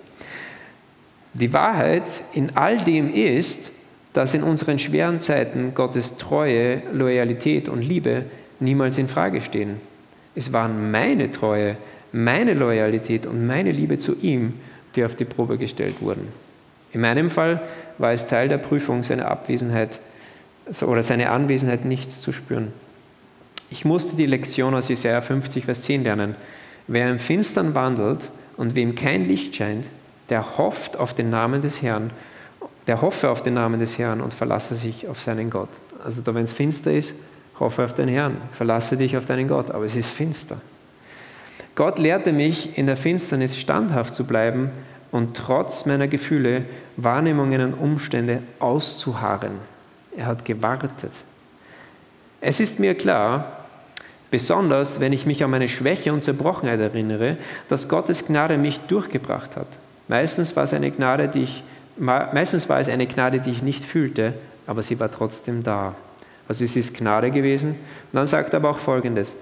Die 1.33 1.53
Wahrheit 1.53 2.03
in 2.33 2.55
all 2.55 2.77
dem 2.77 3.13
ist, 3.13 3.71
dass 4.13 4.33
in 4.33 4.43
unseren 4.43 4.79
schweren 4.79 5.21
Zeiten 5.21 5.73
Gottes 5.75 6.17
Treue, 6.17 6.81
Loyalität 6.91 7.69
und 7.69 7.81
Liebe 7.83 8.23
niemals 8.59 8.97
in 8.97 9.07
Frage 9.07 9.41
stehen. 9.41 9.77
Es 10.35 10.51
waren 10.51 10.91
meine 10.91 11.31
Treue, 11.31 11.77
meine 12.11 12.53
Loyalität 12.53 13.27
und 13.27 13.45
meine 13.45 13.71
Liebe 13.71 13.99
zu 13.99 14.15
ihm, 14.19 14.53
die 14.95 15.05
auf 15.05 15.15
die 15.15 15.25
Probe 15.25 15.57
gestellt 15.57 16.01
wurden. 16.01 16.27
In 16.91 17.01
meinem 17.01 17.29
Fall 17.29 17.61
war 17.97 18.11
es 18.11 18.25
Teil 18.25 18.49
der 18.49 18.57
Prüfung, 18.57 19.03
seine 19.03 19.27
Abwesenheit 19.27 19.99
oder 20.81 21.03
seine 21.03 21.31
Anwesenheit 21.31 21.85
nicht 21.85 22.09
zu 22.09 22.31
spüren. 22.31 22.73
Ich 23.71 23.85
musste 23.85 24.15
die 24.15 24.25
Lektion 24.25 24.73
aus 24.73 24.87
Jesaja 24.89 25.21
50, 25.21 25.65
Vers 25.65 25.81
10 25.81 26.03
lernen. 26.03 26.35
Wer 26.87 27.09
im 27.09 27.19
Finstern 27.19 27.75
wandelt 27.75 28.29
und 28.57 28.75
wem 28.75 28.95
kein 28.95 29.25
Licht 29.25 29.55
scheint, 29.55 29.87
der 30.29 30.57
hofft 30.57 30.97
auf 30.97 31.13
den 31.13 31.29
Namen 31.29 31.61
des 31.61 31.81
Herrn, 31.81 32.09
der 32.87 33.01
hoffe 33.01 33.29
auf 33.29 33.43
den 33.43 33.53
Namen 33.53 33.79
des 33.79 33.99
Herrn 33.99 34.21
und 34.21 34.33
verlasse 34.33 34.75
sich 34.75 35.07
auf 35.07 35.21
seinen 35.21 35.49
Gott. 35.51 35.69
Also 36.03 36.21
da, 36.21 36.33
wenn 36.33 36.43
es 36.43 36.53
finster 36.53 36.91
ist, 36.91 37.13
hoffe 37.59 37.83
auf 37.83 37.93
den 37.93 38.09
Herrn, 38.09 38.37
verlasse 38.51 38.97
dich 38.97 39.17
auf 39.17 39.25
deinen 39.25 39.47
Gott, 39.47 39.69
aber 39.69 39.85
es 39.85 39.95
ist 39.95 40.09
finster. 40.09 40.59
Gott 41.75 41.99
lehrte 41.99 42.31
mich, 42.31 42.77
in 42.77 42.87
der 42.87 42.97
Finsternis 42.97 43.57
standhaft 43.57 44.15
zu 44.15 44.23
bleiben 44.23 44.71
und 45.11 45.35
trotz 45.35 45.85
meiner 45.85 46.07
Gefühle, 46.07 46.65
Wahrnehmungen 46.97 47.61
und 47.61 47.73
Umstände 47.73 48.43
auszuharren. 48.59 49.59
Er 50.15 50.25
hat 50.25 50.45
gewartet. 50.45 51.11
Es 52.41 52.59
ist 52.59 52.79
mir 52.79 52.95
klar, 52.95 53.65
besonders 54.31 54.99
wenn 54.99 55.13
ich 55.13 55.25
mich 55.25 55.43
an 55.43 55.51
meine 55.51 55.67
Schwäche 55.67 56.13
und 56.13 56.21
Zerbrochenheit 56.21 56.79
erinnere, 56.79 57.37
dass 57.67 57.89
Gottes 57.89 58.25
Gnade 58.25 58.57
mich 58.57 58.79
durchgebracht 58.81 59.55
hat. 59.55 59.67
Meistens 60.07 60.55
war 60.55 60.63
es 60.63 60.73
eine 60.73 60.91
Gnade, 60.91 61.27
die 61.27 61.43
ich, 61.43 61.63
meistens 61.97 62.69
war 62.69 62.79
es 62.79 62.89
eine 62.89 63.07
Gnade, 63.07 63.39
die 63.39 63.51
ich 63.51 63.63
nicht 63.63 63.83
fühlte, 63.83 64.33
aber 64.67 64.83
sie 64.83 64.99
war 64.99 65.11
trotzdem 65.11 65.63
da. 65.63 65.95
Also 66.47 66.63
es 66.63 66.75
ist 66.75 66.97
Gnade 66.97 67.31
gewesen. 67.31 67.69
Und 67.71 67.77
dann 68.13 68.27
sagt 68.27 68.53
er 68.53 68.57
aber 68.57 68.71
auch 68.71 68.79
Folgendes. 68.79 69.35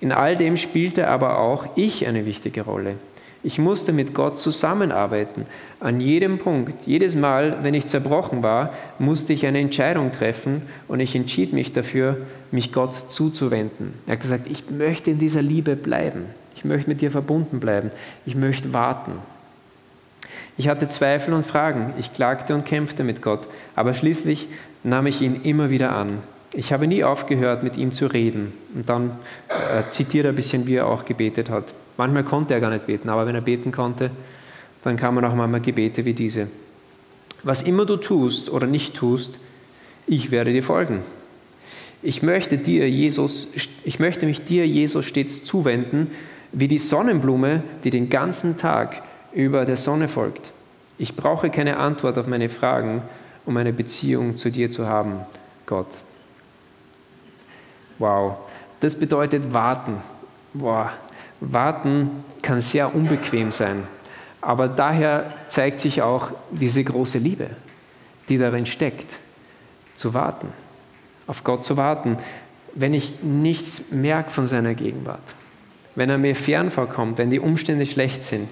In 0.00 0.12
all 0.12 0.36
dem 0.36 0.56
spielte 0.56 1.08
aber 1.08 1.38
auch 1.38 1.66
ich 1.76 2.06
eine 2.06 2.26
wichtige 2.26 2.62
Rolle. 2.62 2.96
Ich 3.44 3.58
musste 3.58 3.92
mit 3.92 4.14
Gott 4.14 4.38
zusammenarbeiten. 4.38 5.46
An 5.80 6.00
jedem 6.00 6.38
Punkt, 6.38 6.86
jedes 6.86 7.16
Mal, 7.16 7.58
wenn 7.62 7.74
ich 7.74 7.86
zerbrochen 7.86 8.42
war, 8.42 8.72
musste 9.00 9.32
ich 9.32 9.46
eine 9.46 9.58
Entscheidung 9.58 10.12
treffen 10.12 10.62
und 10.86 11.00
ich 11.00 11.16
entschied 11.16 11.52
mich 11.52 11.72
dafür, 11.72 12.18
mich 12.52 12.72
Gott 12.72 12.94
zuzuwenden. 12.94 13.94
Er 14.06 14.12
hat 14.12 14.20
gesagt, 14.20 14.46
ich 14.48 14.70
möchte 14.70 15.10
in 15.10 15.18
dieser 15.18 15.42
Liebe 15.42 15.74
bleiben. 15.74 16.26
Ich 16.54 16.64
möchte 16.64 16.88
mit 16.88 17.00
dir 17.00 17.10
verbunden 17.10 17.58
bleiben. 17.58 17.90
Ich 18.26 18.36
möchte 18.36 18.72
warten. 18.72 19.12
Ich 20.56 20.68
hatte 20.68 20.88
Zweifel 20.88 21.34
und 21.34 21.44
Fragen. 21.44 21.94
Ich 21.98 22.12
klagte 22.12 22.54
und 22.54 22.64
kämpfte 22.64 23.02
mit 23.02 23.22
Gott. 23.22 23.48
Aber 23.74 23.94
schließlich 23.94 24.46
nahm 24.84 25.06
ich 25.06 25.20
ihn 25.20 25.42
immer 25.42 25.70
wieder 25.70 25.92
an. 25.92 26.18
Ich 26.54 26.72
habe 26.72 26.86
nie 26.86 27.02
aufgehört, 27.02 27.64
mit 27.64 27.76
ihm 27.76 27.90
zu 27.90 28.06
reden. 28.06 28.52
Und 28.74 28.88
dann 28.88 29.16
äh, 29.48 29.90
zitiert 29.90 30.26
er 30.26 30.32
ein 30.32 30.36
bisschen, 30.36 30.66
wie 30.68 30.76
er 30.76 30.86
auch 30.86 31.04
gebetet 31.04 31.50
hat. 31.50 31.72
Manchmal 32.02 32.24
konnte 32.24 32.52
er 32.52 32.58
gar 32.58 32.70
nicht 32.70 32.86
beten, 32.86 33.08
aber 33.10 33.26
wenn 33.28 33.36
er 33.36 33.42
beten 33.42 33.70
konnte, 33.70 34.10
dann 34.82 34.96
kamen 34.96 35.24
auch 35.24 35.36
manchmal 35.36 35.60
Gebete 35.60 36.04
wie 36.04 36.14
diese. 36.14 36.48
Was 37.44 37.62
immer 37.62 37.86
du 37.86 37.96
tust 37.96 38.50
oder 38.50 38.66
nicht 38.66 38.94
tust, 38.94 39.38
ich 40.08 40.32
werde 40.32 40.52
dir 40.52 40.64
folgen. 40.64 41.02
Ich 42.02 42.20
möchte 42.24 42.58
dir, 42.58 42.90
Jesus, 42.90 43.46
ich 43.84 44.00
möchte 44.00 44.26
mich 44.26 44.42
dir, 44.42 44.66
Jesus, 44.66 45.04
stets 45.04 45.44
zuwenden, 45.44 46.10
wie 46.50 46.66
die 46.66 46.80
Sonnenblume, 46.80 47.62
die 47.84 47.90
den 47.90 48.08
ganzen 48.08 48.56
Tag 48.56 49.04
über 49.32 49.64
der 49.64 49.76
Sonne 49.76 50.08
folgt. 50.08 50.50
Ich 50.98 51.14
brauche 51.14 51.50
keine 51.50 51.76
Antwort 51.76 52.18
auf 52.18 52.26
meine 52.26 52.48
Fragen, 52.48 53.02
um 53.46 53.56
eine 53.56 53.72
Beziehung 53.72 54.36
zu 54.36 54.50
dir 54.50 54.72
zu 54.72 54.88
haben, 54.88 55.20
Gott. 55.66 56.00
Wow, 58.00 58.38
das 58.80 58.96
bedeutet 58.96 59.52
warten. 59.54 59.98
Wow, 60.52 60.88
warten 61.50 62.10
kann 62.40 62.60
sehr 62.60 62.94
unbequem 62.94 63.52
sein, 63.52 63.84
aber 64.40 64.68
daher 64.68 65.32
zeigt 65.48 65.80
sich 65.80 66.02
auch 66.02 66.32
diese 66.50 66.82
große 66.84 67.18
Liebe, 67.18 67.50
die 68.28 68.38
darin 68.38 68.66
steckt, 68.66 69.18
zu 69.94 70.14
warten, 70.14 70.48
auf 71.26 71.44
Gott 71.44 71.64
zu 71.64 71.76
warten, 71.76 72.16
wenn 72.74 72.94
ich 72.94 73.22
nichts 73.22 73.90
merke 73.90 74.30
von 74.30 74.46
seiner 74.46 74.74
Gegenwart, 74.74 75.34
wenn 75.94 76.10
er 76.10 76.18
mir 76.18 76.34
fern 76.34 76.70
vorkommt, 76.70 77.18
wenn 77.18 77.30
die 77.30 77.40
Umstände 77.40 77.86
schlecht 77.86 78.22
sind 78.22 78.48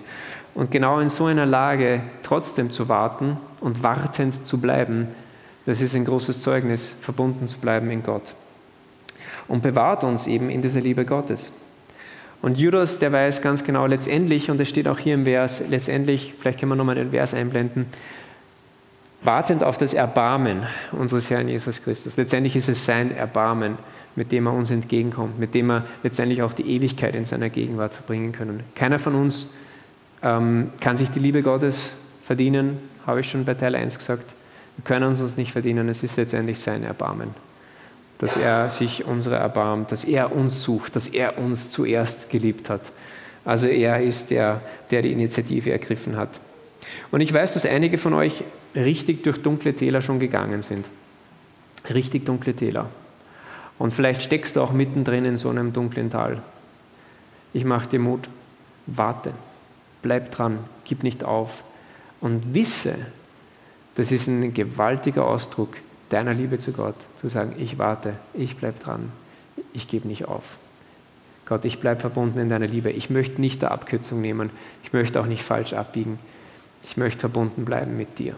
und 0.54 0.70
genau 0.70 1.00
in 1.00 1.08
so 1.08 1.26
einer 1.26 1.46
Lage 1.46 2.02
trotzdem 2.22 2.70
zu 2.70 2.88
warten 2.88 3.38
und 3.60 3.82
wartend 3.82 4.46
zu 4.46 4.60
bleiben, 4.60 5.08
das 5.66 5.80
ist 5.80 5.94
ein 5.94 6.04
großes 6.04 6.40
Zeugnis, 6.40 6.94
verbunden 7.00 7.46
zu 7.46 7.58
bleiben 7.58 7.90
in 7.90 8.02
Gott. 8.02 8.34
Und 9.46 9.62
bewahrt 9.62 10.04
uns 10.04 10.26
eben 10.26 10.50
in 10.50 10.62
dieser 10.62 10.80
Liebe 10.80 11.04
Gottes. 11.04 11.52
Und 12.42 12.58
Judas, 12.58 12.98
der 12.98 13.12
weiß 13.12 13.42
ganz 13.42 13.64
genau 13.64 13.86
letztendlich, 13.86 14.50
und 14.50 14.60
es 14.60 14.68
steht 14.68 14.88
auch 14.88 14.98
hier 14.98 15.14
im 15.14 15.24
Vers, 15.24 15.62
letztendlich, 15.68 16.34
vielleicht 16.38 16.58
können 16.58 16.72
wir 16.72 16.76
nochmal 16.76 16.94
den 16.94 17.10
Vers 17.10 17.34
einblenden, 17.34 17.86
wartend 19.22 19.62
auf 19.62 19.76
das 19.76 19.92
Erbarmen 19.92 20.62
unseres 20.92 21.28
Herrn 21.28 21.48
Jesus 21.48 21.82
Christus. 21.82 22.16
Letztendlich 22.16 22.56
ist 22.56 22.68
es 22.68 22.84
sein 22.84 23.14
Erbarmen, 23.14 23.76
mit 24.16 24.32
dem 24.32 24.46
er 24.46 24.54
uns 24.54 24.70
entgegenkommt, 24.70 25.38
mit 25.38 25.54
dem 25.54 25.70
er 25.70 25.84
letztendlich 26.02 26.42
auch 26.42 26.54
die 26.54 26.68
Ewigkeit 26.68 27.14
in 27.14 27.26
seiner 27.26 27.50
Gegenwart 27.50 27.94
verbringen 27.94 28.32
können. 28.32 28.62
Keiner 28.74 28.98
von 28.98 29.14
uns 29.14 29.46
ähm, 30.22 30.70
kann 30.80 30.96
sich 30.96 31.10
die 31.10 31.18
Liebe 31.18 31.42
Gottes 31.42 31.92
verdienen, 32.24 32.78
habe 33.06 33.20
ich 33.20 33.30
schon 33.30 33.44
bei 33.44 33.54
Teil 33.54 33.74
1 33.74 33.98
gesagt. 33.98 34.32
Wir 34.76 34.84
können 34.84 35.04
uns 35.04 35.18
das 35.18 35.36
nicht 35.36 35.52
verdienen, 35.52 35.90
es 35.90 36.02
ist 36.02 36.16
letztendlich 36.16 36.58
sein 36.58 36.84
Erbarmen. 36.84 37.34
Dass 38.20 38.36
er 38.36 38.70
sich 38.70 39.04
unserer 39.04 39.38
erbarmt, 39.38 39.90
dass 39.90 40.04
er 40.04 40.34
uns 40.34 40.62
sucht, 40.62 40.94
dass 40.94 41.08
er 41.08 41.38
uns 41.38 41.70
zuerst 41.70 42.30
geliebt 42.30 42.70
hat. 42.70 42.92
Also 43.44 43.66
er 43.66 44.00
ist 44.00 44.30
der, 44.30 44.60
der 44.90 45.02
die 45.02 45.10
Initiative 45.10 45.72
ergriffen 45.72 46.16
hat. 46.16 46.38
Und 47.10 47.20
ich 47.20 47.32
weiß, 47.32 47.54
dass 47.54 47.66
einige 47.66 47.98
von 47.98 48.14
euch 48.14 48.44
richtig 48.76 49.24
durch 49.24 49.42
dunkle 49.42 49.74
Täler 49.74 50.02
schon 50.02 50.20
gegangen 50.20 50.62
sind. 50.62 50.88
Richtig 51.92 52.24
dunkle 52.24 52.54
Täler. 52.54 52.86
Und 53.78 53.92
vielleicht 53.92 54.22
steckst 54.22 54.54
du 54.54 54.60
auch 54.60 54.72
mittendrin 54.72 55.24
in 55.24 55.36
so 55.36 55.48
einem 55.48 55.72
dunklen 55.72 56.10
Tal. 56.10 56.42
Ich 57.52 57.64
mache 57.64 57.88
dir 57.88 57.98
Mut. 57.98 58.28
Warte 58.86 59.32
bleib 60.02 60.30
dran, 60.32 60.58
gib 60.84 61.02
nicht 61.02 61.24
auf 61.24 61.64
und 62.20 62.54
wisse, 62.54 62.94
das 63.96 64.12
ist 64.12 64.28
ein 64.28 64.54
gewaltiger 64.54 65.26
Ausdruck 65.26 65.76
deiner 66.10 66.34
Liebe 66.34 66.58
zu 66.58 66.72
Gott, 66.72 66.94
zu 67.16 67.28
sagen, 67.28 67.54
ich 67.58 67.78
warte, 67.78 68.14
ich 68.34 68.56
bleib 68.56 68.80
dran, 68.80 69.10
ich 69.72 69.88
gebe 69.88 70.06
nicht 70.06 70.26
auf. 70.26 70.58
Gott, 71.46 71.64
ich 71.64 71.80
bleibe 71.80 72.00
verbunden 72.00 72.38
in 72.38 72.48
deiner 72.48 72.68
Liebe. 72.68 72.90
Ich 72.90 73.10
möchte 73.10 73.40
nicht 73.40 73.62
der 73.62 73.72
Abkürzung 73.72 74.20
nehmen. 74.20 74.50
Ich 74.84 74.92
möchte 74.92 75.20
auch 75.20 75.26
nicht 75.26 75.42
falsch 75.42 75.72
abbiegen. 75.72 76.20
Ich 76.84 76.96
möchte 76.96 77.18
verbunden 77.18 77.64
bleiben 77.64 77.96
mit 77.96 78.20
dir. 78.20 78.36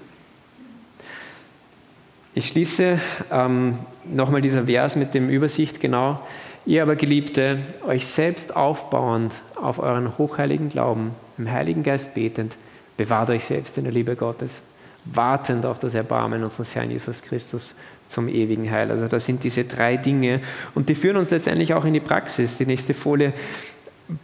Ich 2.34 2.48
schließe 2.48 2.98
ähm, 3.30 3.78
nochmal 4.04 4.40
dieser 4.40 4.64
Vers 4.64 4.96
mit 4.96 5.12
dem 5.12 5.28
Übersicht 5.28 5.80
genau. 5.80 6.22
Ihr 6.64 6.82
aber 6.82 6.96
Geliebte, 6.96 7.58
euch 7.86 8.06
selbst 8.06 8.56
aufbauend 8.56 9.34
auf 9.56 9.78
euren 9.78 10.16
hochheiligen 10.16 10.70
Glauben, 10.70 11.10
im 11.36 11.50
Heiligen 11.50 11.82
Geist 11.82 12.14
betend, 12.14 12.56
bewahrt 12.96 13.28
euch 13.28 13.44
selbst 13.44 13.76
in 13.76 13.84
der 13.84 13.92
Liebe 13.92 14.16
Gottes, 14.16 14.64
wartend 15.04 15.66
auf 15.66 15.78
das 15.78 15.94
Erbarmen 15.94 16.42
unseres 16.44 16.74
Herrn 16.74 16.90
Jesus 16.90 17.22
Christus 17.22 17.74
zum 18.08 18.28
ewigen 18.28 18.70
Heil. 18.70 18.90
Also 18.90 19.08
das 19.08 19.26
sind 19.26 19.42
diese 19.42 19.64
drei 19.64 19.96
Dinge 19.96 20.40
und 20.74 20.88
die 20.88 20.94
führen 20.94 21.16
uns 21.16 21.30
letztendlich 21.30 21.74
auch 21.74 21.84
in 21.84 21.94
die 21.94 22.00
Praxis. 22.00 22.58
Die 22.58 22.66
nächste 22.66 22.94
Folie 22.94 23.32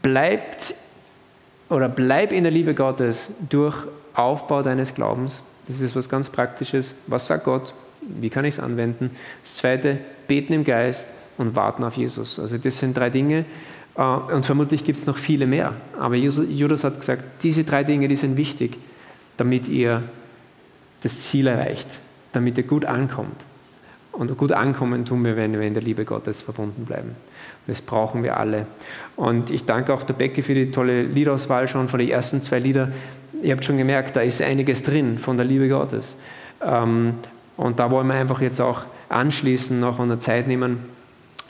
bleibt 0.02 0.74
oder 1.68 1.88
bleib 1.88 2.32
in 2.32 2.44
der 2.44 2.52
Liebe 2.52 2.74
Gottes 2.74 3.30
durch 3.48 3.76
Aufbau 4.14 4.62
deines 4.62 4.94
Glaubens. 4.94 5.42
Das 5.66 5.80
ist 5.80 5.94
was 5.96 6.08
ganz 6.08 6.28
Praktisches. 6.28 6.94
Was 7.06 7.26
sagt 7.26 7.44
Gott? 7.44 7.74
Wie 8.00 8.30
kann 8.30 8.44
ich 8.44 8.54
es 8.54 8.60
anwenden? 8.60 9.10
Das 9.42 9.56
zweite, 9.56 9.98
beten 10.26 10.52
im 10.52 10.64
Geist 10.64 11.08
und 11.36 11.56
warten 11.56 11.84
auf 11.84 11.94
Jesus. 11.94 12.38
Also 12.38 12.58
das 12.58 12.78
sind 12.78 12.96
drei 12.96 13.10
Dinge, 13.10 13.44
äh, 13.98 14.02
und 14.02 14.46
vermutlich 14.46 14.84
gibt 14.84 14.98
es 14.98 15.06
noch 15.06 15.18
viele 15.18 15.46
mehr. 15.46 15.74
Aber 15.98 16.14
Judas 16.14 16.84
hat 16.84 16.98
gesagt, 16.98 17.42
diese 17.42 17.64
drei 17.64 17.84
Dinge, 17.84 18.08
die 18.08 18.16
sind 18.16 18.36
wichtig, 18.38 18.78
damit 19.36 19.68
ihr 19.68 20.04
das 21.02 21.20
Ziel 21.20 21.46
erreicht, 21.46 21.88
damit 22.32 22.58
ihr 22.58 22.64
gut 22.64 22.84
ankommt. 22.84 23.44
Und 24.12 24.36
gut 24.36 24.50
ankommen 24.50 25.04
tun 25.04 25.24
wir, 25.24 25.36
wenn 25.36 25.52
wir 25.52 25.60
in 25.60 25.74
der 25.74 25.82
Liebe 25.82 26.04
Gottes 26.04 26.42
verbunden 26.42 26.84
bleiben. 26.86 27.14
Das 27.68 27.80
brauchen 27.80 28.24
wir 28.24 28.36
alle. 28.36 28.66
Und 29.14 29.50
ich 29.50 29.64
danke 29.64 29.94
auch 29.94 30.02
der 30.02 30.14
Becke 30.14 30.42
für 30.42 30.54
die 30.54 30.72
tolle 30.72 31.02
Liedauswahl 31.02 31.68
schon 31.68 31.88
von 31.88 32.00
den 32.00 32.08
ersten 32.08 32.42
zwei 32.42 32.58
Lieder. 32.58 32.90
Ihr 33.42 33.52
habt 33.52 33.64
schon 33.64 33.76
gemerkt, 33.76 34.16
da 34.16 34.22
ist 34.22 34.42
einiges 34.42 34.82
drin 34.82 35.18
von 35.18 35.36
der 35.36 35.46
Liebe 35.46 35.68
Gottes. 35.68 36.16
Ähm, 36.60 37.14
und 37.56 37.78
da 37.78 37.90
wollen 37.92 38.08
wir 38.08 38.14
einfach 38.14 38.40
jetzt 38.40 38.60
auch 38.60 38.86
anschließen, 39.08 39.78
noch 39.78 40.00
eine 40.00 40.18
Zeit 40.18 40.48
nehmen, 40.48 40.80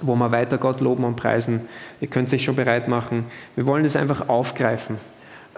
wo 0.02 0.14
wir 0.14 0.30
weiter 0.30 0.58
Gott 0.58 0.80
loben 0.80 1.04
und 1.04 1.16
preisen. 1.16 1.62
Ihr 2.00 2.08
könnt 2.08 2.28
sich 2.28 2.44
schon 2.44 2.56
bereit 2.56 2.86
machen. 2.88 3.24
Wir 3.56 3.64
wollen 3.64 3.84
das 3.84 3.96
einfach 3.96 4.28
aufgreifen. 4.28 4.96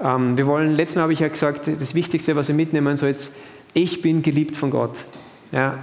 Ähm, 0.03 0.37
wir 0.37 0.47
wollen, 0.47 0.77
letztes 0.77 0.97
Mal 0.97 1.03
habe 1.03 1.13
ich 1.13 1.21
ja 1.21 1.29
gesagt, 1.29 1.67
das 1.67 1.95
Wichtigste, 1.95 2.37
was 2.37 2.49
wir 2.49 2.55
mitnehmen 2.55 2.97
soll, 2.97 3.09
ist, 3.09 3.33
ich 3.75 4.03
bin 4.03 4.23
geliebt 4.23 4.57
von 4.57 4.71
Gott. 4.71 5.05
Ja. 5.53 5.79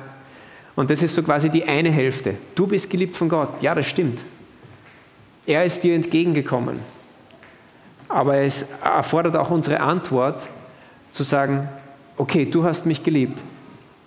Und 0.76 0.92
das 0.92 1.02
ist 1.02 1.16
so 1.16 1.24
quasi 1.24 1.50
die 1.50 1.66
eine 1.66 1.92
Hälfte. 1.92 2.36
Du 2.56 2.68
bist 2.68 2.90
geliebt 2.90 3.16
von 3.16 3.30
Gott. 3.30 3.62
Ja, 3.62 3.74
das 3.74 3.88
stimmt. 3.88 4.20
Er 5.46 5.66
ist 5.66 5.84
dir 5.84 5.96
entgegengekommen. 5.96 6.80
Aber 8.10 8.38
es 8.38 8.68
erfordert 8.84 9.36
auch 9.36 9.50
unsere 9.50 9.80
Antwort, 9.80 10.48
zu 11.12 11.24
sagen, 11.24 11.68
okay, 12.18 12.46
du 12.46 12.64
hast 12.64 12.86
mich 12.86 13.04
geliebt. 13.04 13.42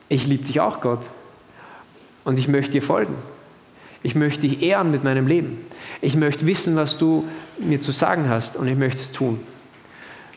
Ich 0.09 0.27
liebe 0.27 0.45
dich 0.45 0.61
auch, 0.61 0.81
Gott. 0.81 1.11
Und 2.25 2.39
ich 2.39 2.49
möchte 2.49 2.73
dir 2.73 2.83
folgen. 2.83 3.15
Ich 4.03 4.15
möchte 4.15 4.43
dich 4.43 4.63
ehren 4.63 4.91
mit 4.91 5.05
meinem 5.05 5.27
Leben. 5.27 5.59
Ich 6.01 6.17
möchte 6.17 6.47
wissen, 6.47 6.77
was 6.77 6.97
du 6.97 7.29
mir 7.59 7.81
zu 7.81 7.93
sagen 7.93 8.29
hast 8.29 8.57
und 8.57 8.69
ich 8.69 8.77
möchte 8.77 9.01
es 9.01 9.13
tun. 9.13 9.41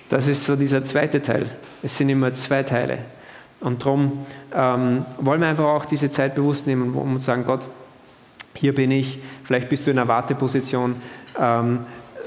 Das 0.10 0.28
ist 0.28 0.46
so 0.46 0.56
dieser 0.56 0.84
zweite 0.84 1.22
Teil. 1.22 1.48
Es 1.82 1.98
sind 1.98 2.10
immer 2.10 2.34
zwei 2.34 2.64
Teile. 2.64 3.00
Und 3.64 3.82
darum 3.82 4.26
ähm, 4.54 5.06
wollen 5.20 5.40
wir 5.40 5.48
einfach 5.48 5.66
auch 5.66 5.86
diese 5.86 6.12
Zeit 6.12 6.36
bewusst 6.36 6.68
nehmen, 6.68 6.94
zu 6.94 7.26
sagen, 7.26 7.46
Gott, 7.46 7.66
hier 8.56 8.76
bin 8.76 8.92
ich, 8.92 9.20
vielleicht 9.46 9.70
bist 9.70 9.88
du 9.88 9.92
in 9.92 9.98
einer 9.98 10.10
Warteposition, 10.10 10.96
ähm, 11.40 11.80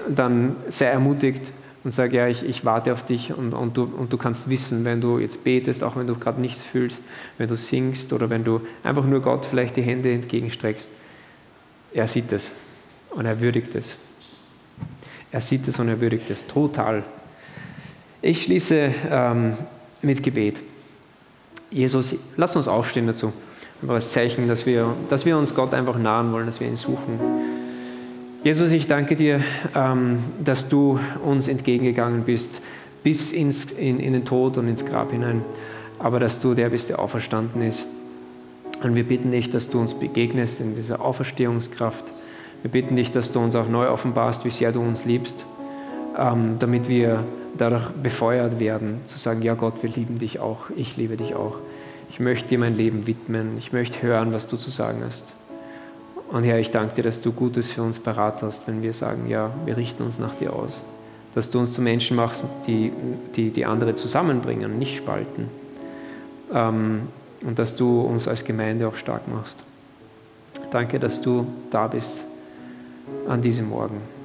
dann 0.09 0.57
sei 0.69 0.87
ermutigt 0.87 1.53
und 1.85 1.91
sag, 1.91 2.15
ja, 2.15 2.27
ich, 2.27 2.43
ich 2.43 2.65
warte 2.65 2.91
auf 2.93 3.05
dich 3.05 3.35
und, 3.35 3.53
und, 3.53 3.77
du, 3.77 3.85
und 3.85 4.13
du 4.13 4.17
kannst 4.17 4.49
wissen, 4.49 4.85
wenn 4.87 5.03
du 5.03 5.19
jetzt 5.19 5.45
betest, 5.45 5.85
auch 5.85 5.95
wenn 5.97 6.07
du 6.07 6.15
gerade 6.15 6.41
nichts 6.41 6.65
fühlst, 6.65 7.05
wenn 7.37 7.49
du 7.49 7.57
singst 7.57 8.15
oder 8.15 8.31
wenn 8.31 8.43
du 8.43 8.63
einfach 8.83 9.05
nur 9.05 9.21
Gott 9.21 9.45
vielleicht 9.45 9.77
die 9.77 9.83
Hände 9.83 10.11
entgegenstreckst, 10.13 10.89
er 11.93 12.07
sieht 12.07 12.33
es 12.33 12.53
und 13.11 13.27
er 13.27 13.41
würdigt 13.41 13.75
es. 13.75 13.97
Er 15.31 15.43
sieht 15.43 15.69
es 15.69 15.79
und 15.79 15.89
er 15.89 16.01
würdigt 16.01 16.31
es 16.31 16.47
total. 16.47 17.05
Ich 18.23 18.45
schließe 18.45 18.95
ähm, 19.11 19.55
mit 20.01 20.23
Gebet. 20.23 20.61
Jesus, 21.71 22.15
lass 22.37 22.57
uns 22.57 22.69
aufstehen 22.69 23.07
dazu. 23.07 23.33
Einfach 23.83 23.95
als 23.95 24.11
Zeichen, 24.11 24.49
dass 24.49 24.67
wir, 24.67 24.95
dass 25.09 25.27
wir 25.27 25.37
uns 25.37 25.55
Gott 25.55 25.75
einfach 25.75 25.99
nahen 25.99 26.33
wollen, 26.33 26.47
dass 26.47 26.61
wir 26.61 26.69
ihn 26.69 26.77
suchen. 26.77 27.19
Jesus, 28.43 28.73
ich 28.73 28.87
danke 28.87 29.17
dir, 29.17 29.41
ähm, 29.75 30.21
dass 30.43 30.69
du 30.69 31.01
uns 31.25 31.49
entgegengegangen 31.49 32.23
bist, 32.23 32.61
bis 33.03 33.33
ins, 33.33 33.73
in, 33.73 33.99
in 33.99 34.13
den 34.13 34.25
Tod 34.25 34.57
und 34.57 34.69
ins 34.69 34.87
Grab 34.87 35.11
hinein, 35.11 35.43
aber 35.99 36.21
dass 36.21 36.41
du 36.41 36.55
der 36.55 36.71
bist, 36.71 36.89
der 36.89 37.01
auferstanden 37.01 37.61
ist. 37.63 37.87
Und 38.83 38.95
wir 38.95 39.05
bitten 39.05 39.31
dich, 39.31 39.51
dass 39.51 39.69
du 39.69 39.81
uns 39.81 39.95
begegnest 39.95 40.61
in 40.61 40.75
dieser 40.75 41.01
Auferstehungskraft. 41.01 42.05
Wir 42.63 42.71
bitten 42.71 42.97
dich, 42.97 43.11
dass 43.11 43.33
du 43.33 43.41
uns 43.41 43.57
auch 43.57 43.69
neu 43.69 43.89
offenbarst, 43.89 44.45
wie 44.45 44.51
sehr 44.51 44.73
du 44.73 44.81
uns 44.81 45.05
liebst, 45.05 45.45
ähm, 46.19 46.57
damit 46.59 46.89
wir 46.89 47.25
dadurch 47.57 47.89
befeuert 48.03 48.59
werden, 48.59 49.01
zu 49.07 49.19
sagen, 49.19 49.43
ja 49.43 49.55
Gott, 49.55 49.83
wir 49.83 49.91
lieben 49.91 50.19
dich 50.19 50.41
auch, 50.41 50.71
ich 50.77 50.97
liebe 50.97 51.17
dich 51.17 51.35
auch. 51.35 51.57
Ich 52.11 52.21
möchte 52.21 52.49
dir 52.49 52.59
mein 52.59 52.77
Leben 52.77 53.07
widmen, 53.07 53.59
ich 53.59 53.73
möchte 53.73 54.03
hören, 54.03 54.33
was 54.33 54.47
du 54.47 54.57
zu 54.57 54.71
sagen 54.71 55.03
hast. 55.05 55.35
Und 56.31 56.45
Herr, 56.45 56.59
ich 56.59 56.71
danke 56.71 56.95
dir, 56.97 57.03
dass 57.03 57.21
du 57.21 57.33
Gutes 57.33 57.73
für 57.73 57.83
uns 57.83 57.99
parat 57.99 58.43
hast, 58.43 58.67
wenn 58.67 58.83
wir 58.83 58.93
sagen, 58.93 59.29
ja, 59.29 59.51
wir 59.65 59.77
richten 59.77 60.03
uns 60.03 60.19
nach 60.19 60.35
dir 60.35 60.53
aus. 60.53 60.83
Dass 61.35 61.51
du 61.51 61.59
uns 61.59 61.73
zu 61.73 61.83
Menschen 61.83 62.17
machst, 62.17 62.45
die 62.67 62.93
die, 63.35 63.51
die 63.51 63.65
andere 63.65 63.95
zusammenbringen, 63.95 64.79
nicht 64.79 64.97
spalten. 64.97 65.49
Ähm, 66.53 67.03
und 67.43 67.59
dass 67.59 67.77
du 67.77 68.01
uns 68.01 68.27
als 68.27 68.45
Gemeinde 68.45 68.89
auch 68.89 68.97
stark 68.97 69.29
machst. 69.29 69.63
Danke, 70.71 70.99
dass 70.99 71.21
du 71.21 71.47
da 71.71 71.87
bist 71.87 72.25
an 73.29 73.43
diesem 73.43 73.69
Morgen. 73.69 74.16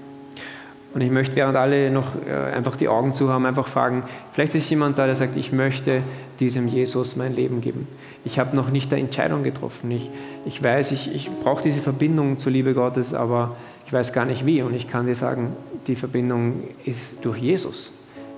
Und 0.94 1.02
ich 1.02 1.12
möchte, 1.12 1.36
während 1.38 1.56
alle 1.56 1.90
noch 1.90 2.08
äh, 2.28 2.32
einfach 2.32 2.76
die 2.76 2.90
Augen 2.90 3.14
zu 3.14 3.30
haben, 3.30 3.46
einfach 3.46 3.68
fragen, 3.68 4.04
vielleicht 4.34 4.56
ist 4.56 4.70
jemand 4.70 4.98
da, 4.98 5.06
der 5.06 5.16
sagt, 5.16 5.38
ich 5.38 5.54
möchte 5.54 6.02
diesem 6.40 6.68
Jesus 6.68 7.16
mein 7.16 7.34
Leben 7.34 7.62
geben. 7.62 7.88
Ich 8.26 8.40
habe 8.40 8.56
noch 8.56 8.70
nicht 8.70 8.92
eine 8.92 9.02
Entscheidung 9.02 9.44
getroffen. 9.44 9.90
Ich, 9.92 10.10
ich 10.46 10.62
weiß, 10.62 10.92
ich, 10.92 11.14
ich 11.16 11.30
brauche 11.44 11.64
diese 11.64 11.82
Verbindung 11.82 12.40
zur 12.40 12.52
Liebe 12.52 12.74
Gottes, 12.74 13.14
aber 13.14 13.56
ich 13.86 13.94
weiß 13.94 14.12
gar 14.12 14.26
nicht 14.26 14.46
wie. 14.46 14.62
Und 14.62 14.74
ich 14.74 14.90
kann 14.90 15.06
dir 15.06 15.16
sagen, 15.16 15.56
die 15.88 15.96
Verbindung 15.96 16.64
ist 16.84 17.24
durch 17.24 17.38
Jesus. 17.38 17.92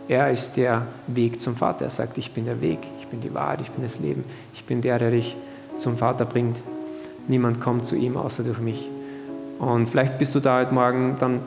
Er 0.08 0.30
ist 0.30 0.56
der 0.58 0.86
Weg 1.08 1.42
zum 1.42 1.56
Vater. 1.56 1.86
Er 1.86 1.92
sagt, 1.92 2.18
ich 2.18 2.34
bin 2.34 2.46
der 2.46 2.62
Weg, 2.62 2.80
ich 3.00 3.08
bin 3.08 3.22
die 3.22 3.34
Wahrheit, 3.34 3.62
ich 3.62 3.72
bin 3.72 3.84
das 3.84 4.00
Leben. 4.00 4.26
Ich 4.54 4.64
bin 4.66 4.82
der, 4.82 5.00
der 5.00 5.12
dich 5.12 5.36
zum 5.78 5.98
Vater 5.98 6.26
bringt. 6.26 6.62
Niemand 7.28 7.62
kommt 7.62 7.88
zu 7.88 7.96
ihm 7.96 8.16
außer 8.16 8.44
durch 8.44 8.60
mich. 8.60 8.90
Und 9.60 9.88
vielleicht 9.88 10.18
bist 10.18 10.36
du 10.36 10.40
da 10.40 10.60
heute 10.60 10.74
Morgen 10.74 11.16
dann 11.20 11.42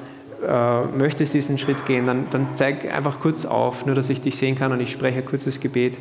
äh, 0.47 0.83
möchtest 0.97 1.35
diesen 1.35 1.59
Schritt 1.59 1.87
gehen, 1.87 2.07
dann, 2.07 2.27
dann 2.31 2.49
zeig 2.55 2.93
einfach 2.93 3.21
kurz 3.21 3.45
auf, 3.45 3.85
nur 3.85 3.95
dass 3.95 4.09
ich 4.09 4.21
dich 4.21 4.39
sehen 4.39 4.57
kann 4.57 4.73
und 4.73 4.81
ich 4.81 4.93
spreche 4.93 5.19
ein 5.19 5.27
kurzes 5.27 5.61
Gebet 5.61 5.99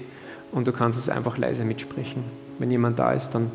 und 0.52 0.68
du 0.68 0.72
kannst 0.72 1.00
es 1.00 1.10
einfach 1.10 1.38
leise 1.38 1.66
mitsprechen. 1.66 2.24
Wenn 2.60 2.70
jemand 2.70 3.00
da 3.00 3.12
ist, 3.12 3.32
dann 3.32 3.52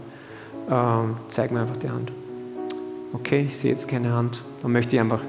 äh, 0.69 1.15
zeig 1.29 1.53
mir 1.53 1.61
einfach 1.61 1.77
die 1.77 1.91
Hand. 1.91 2.13
Okay, 3.13 3.45
ich 3.47 3.57
sehe 3.57 3.71
jetzt 3.71 3.89
keine 3.89 4.13
Hand. 4.13 4.43
Dann 4.63 4.73
möchte 4.73 4.97
ich 4.97 5.01
einfach 5.01 5.23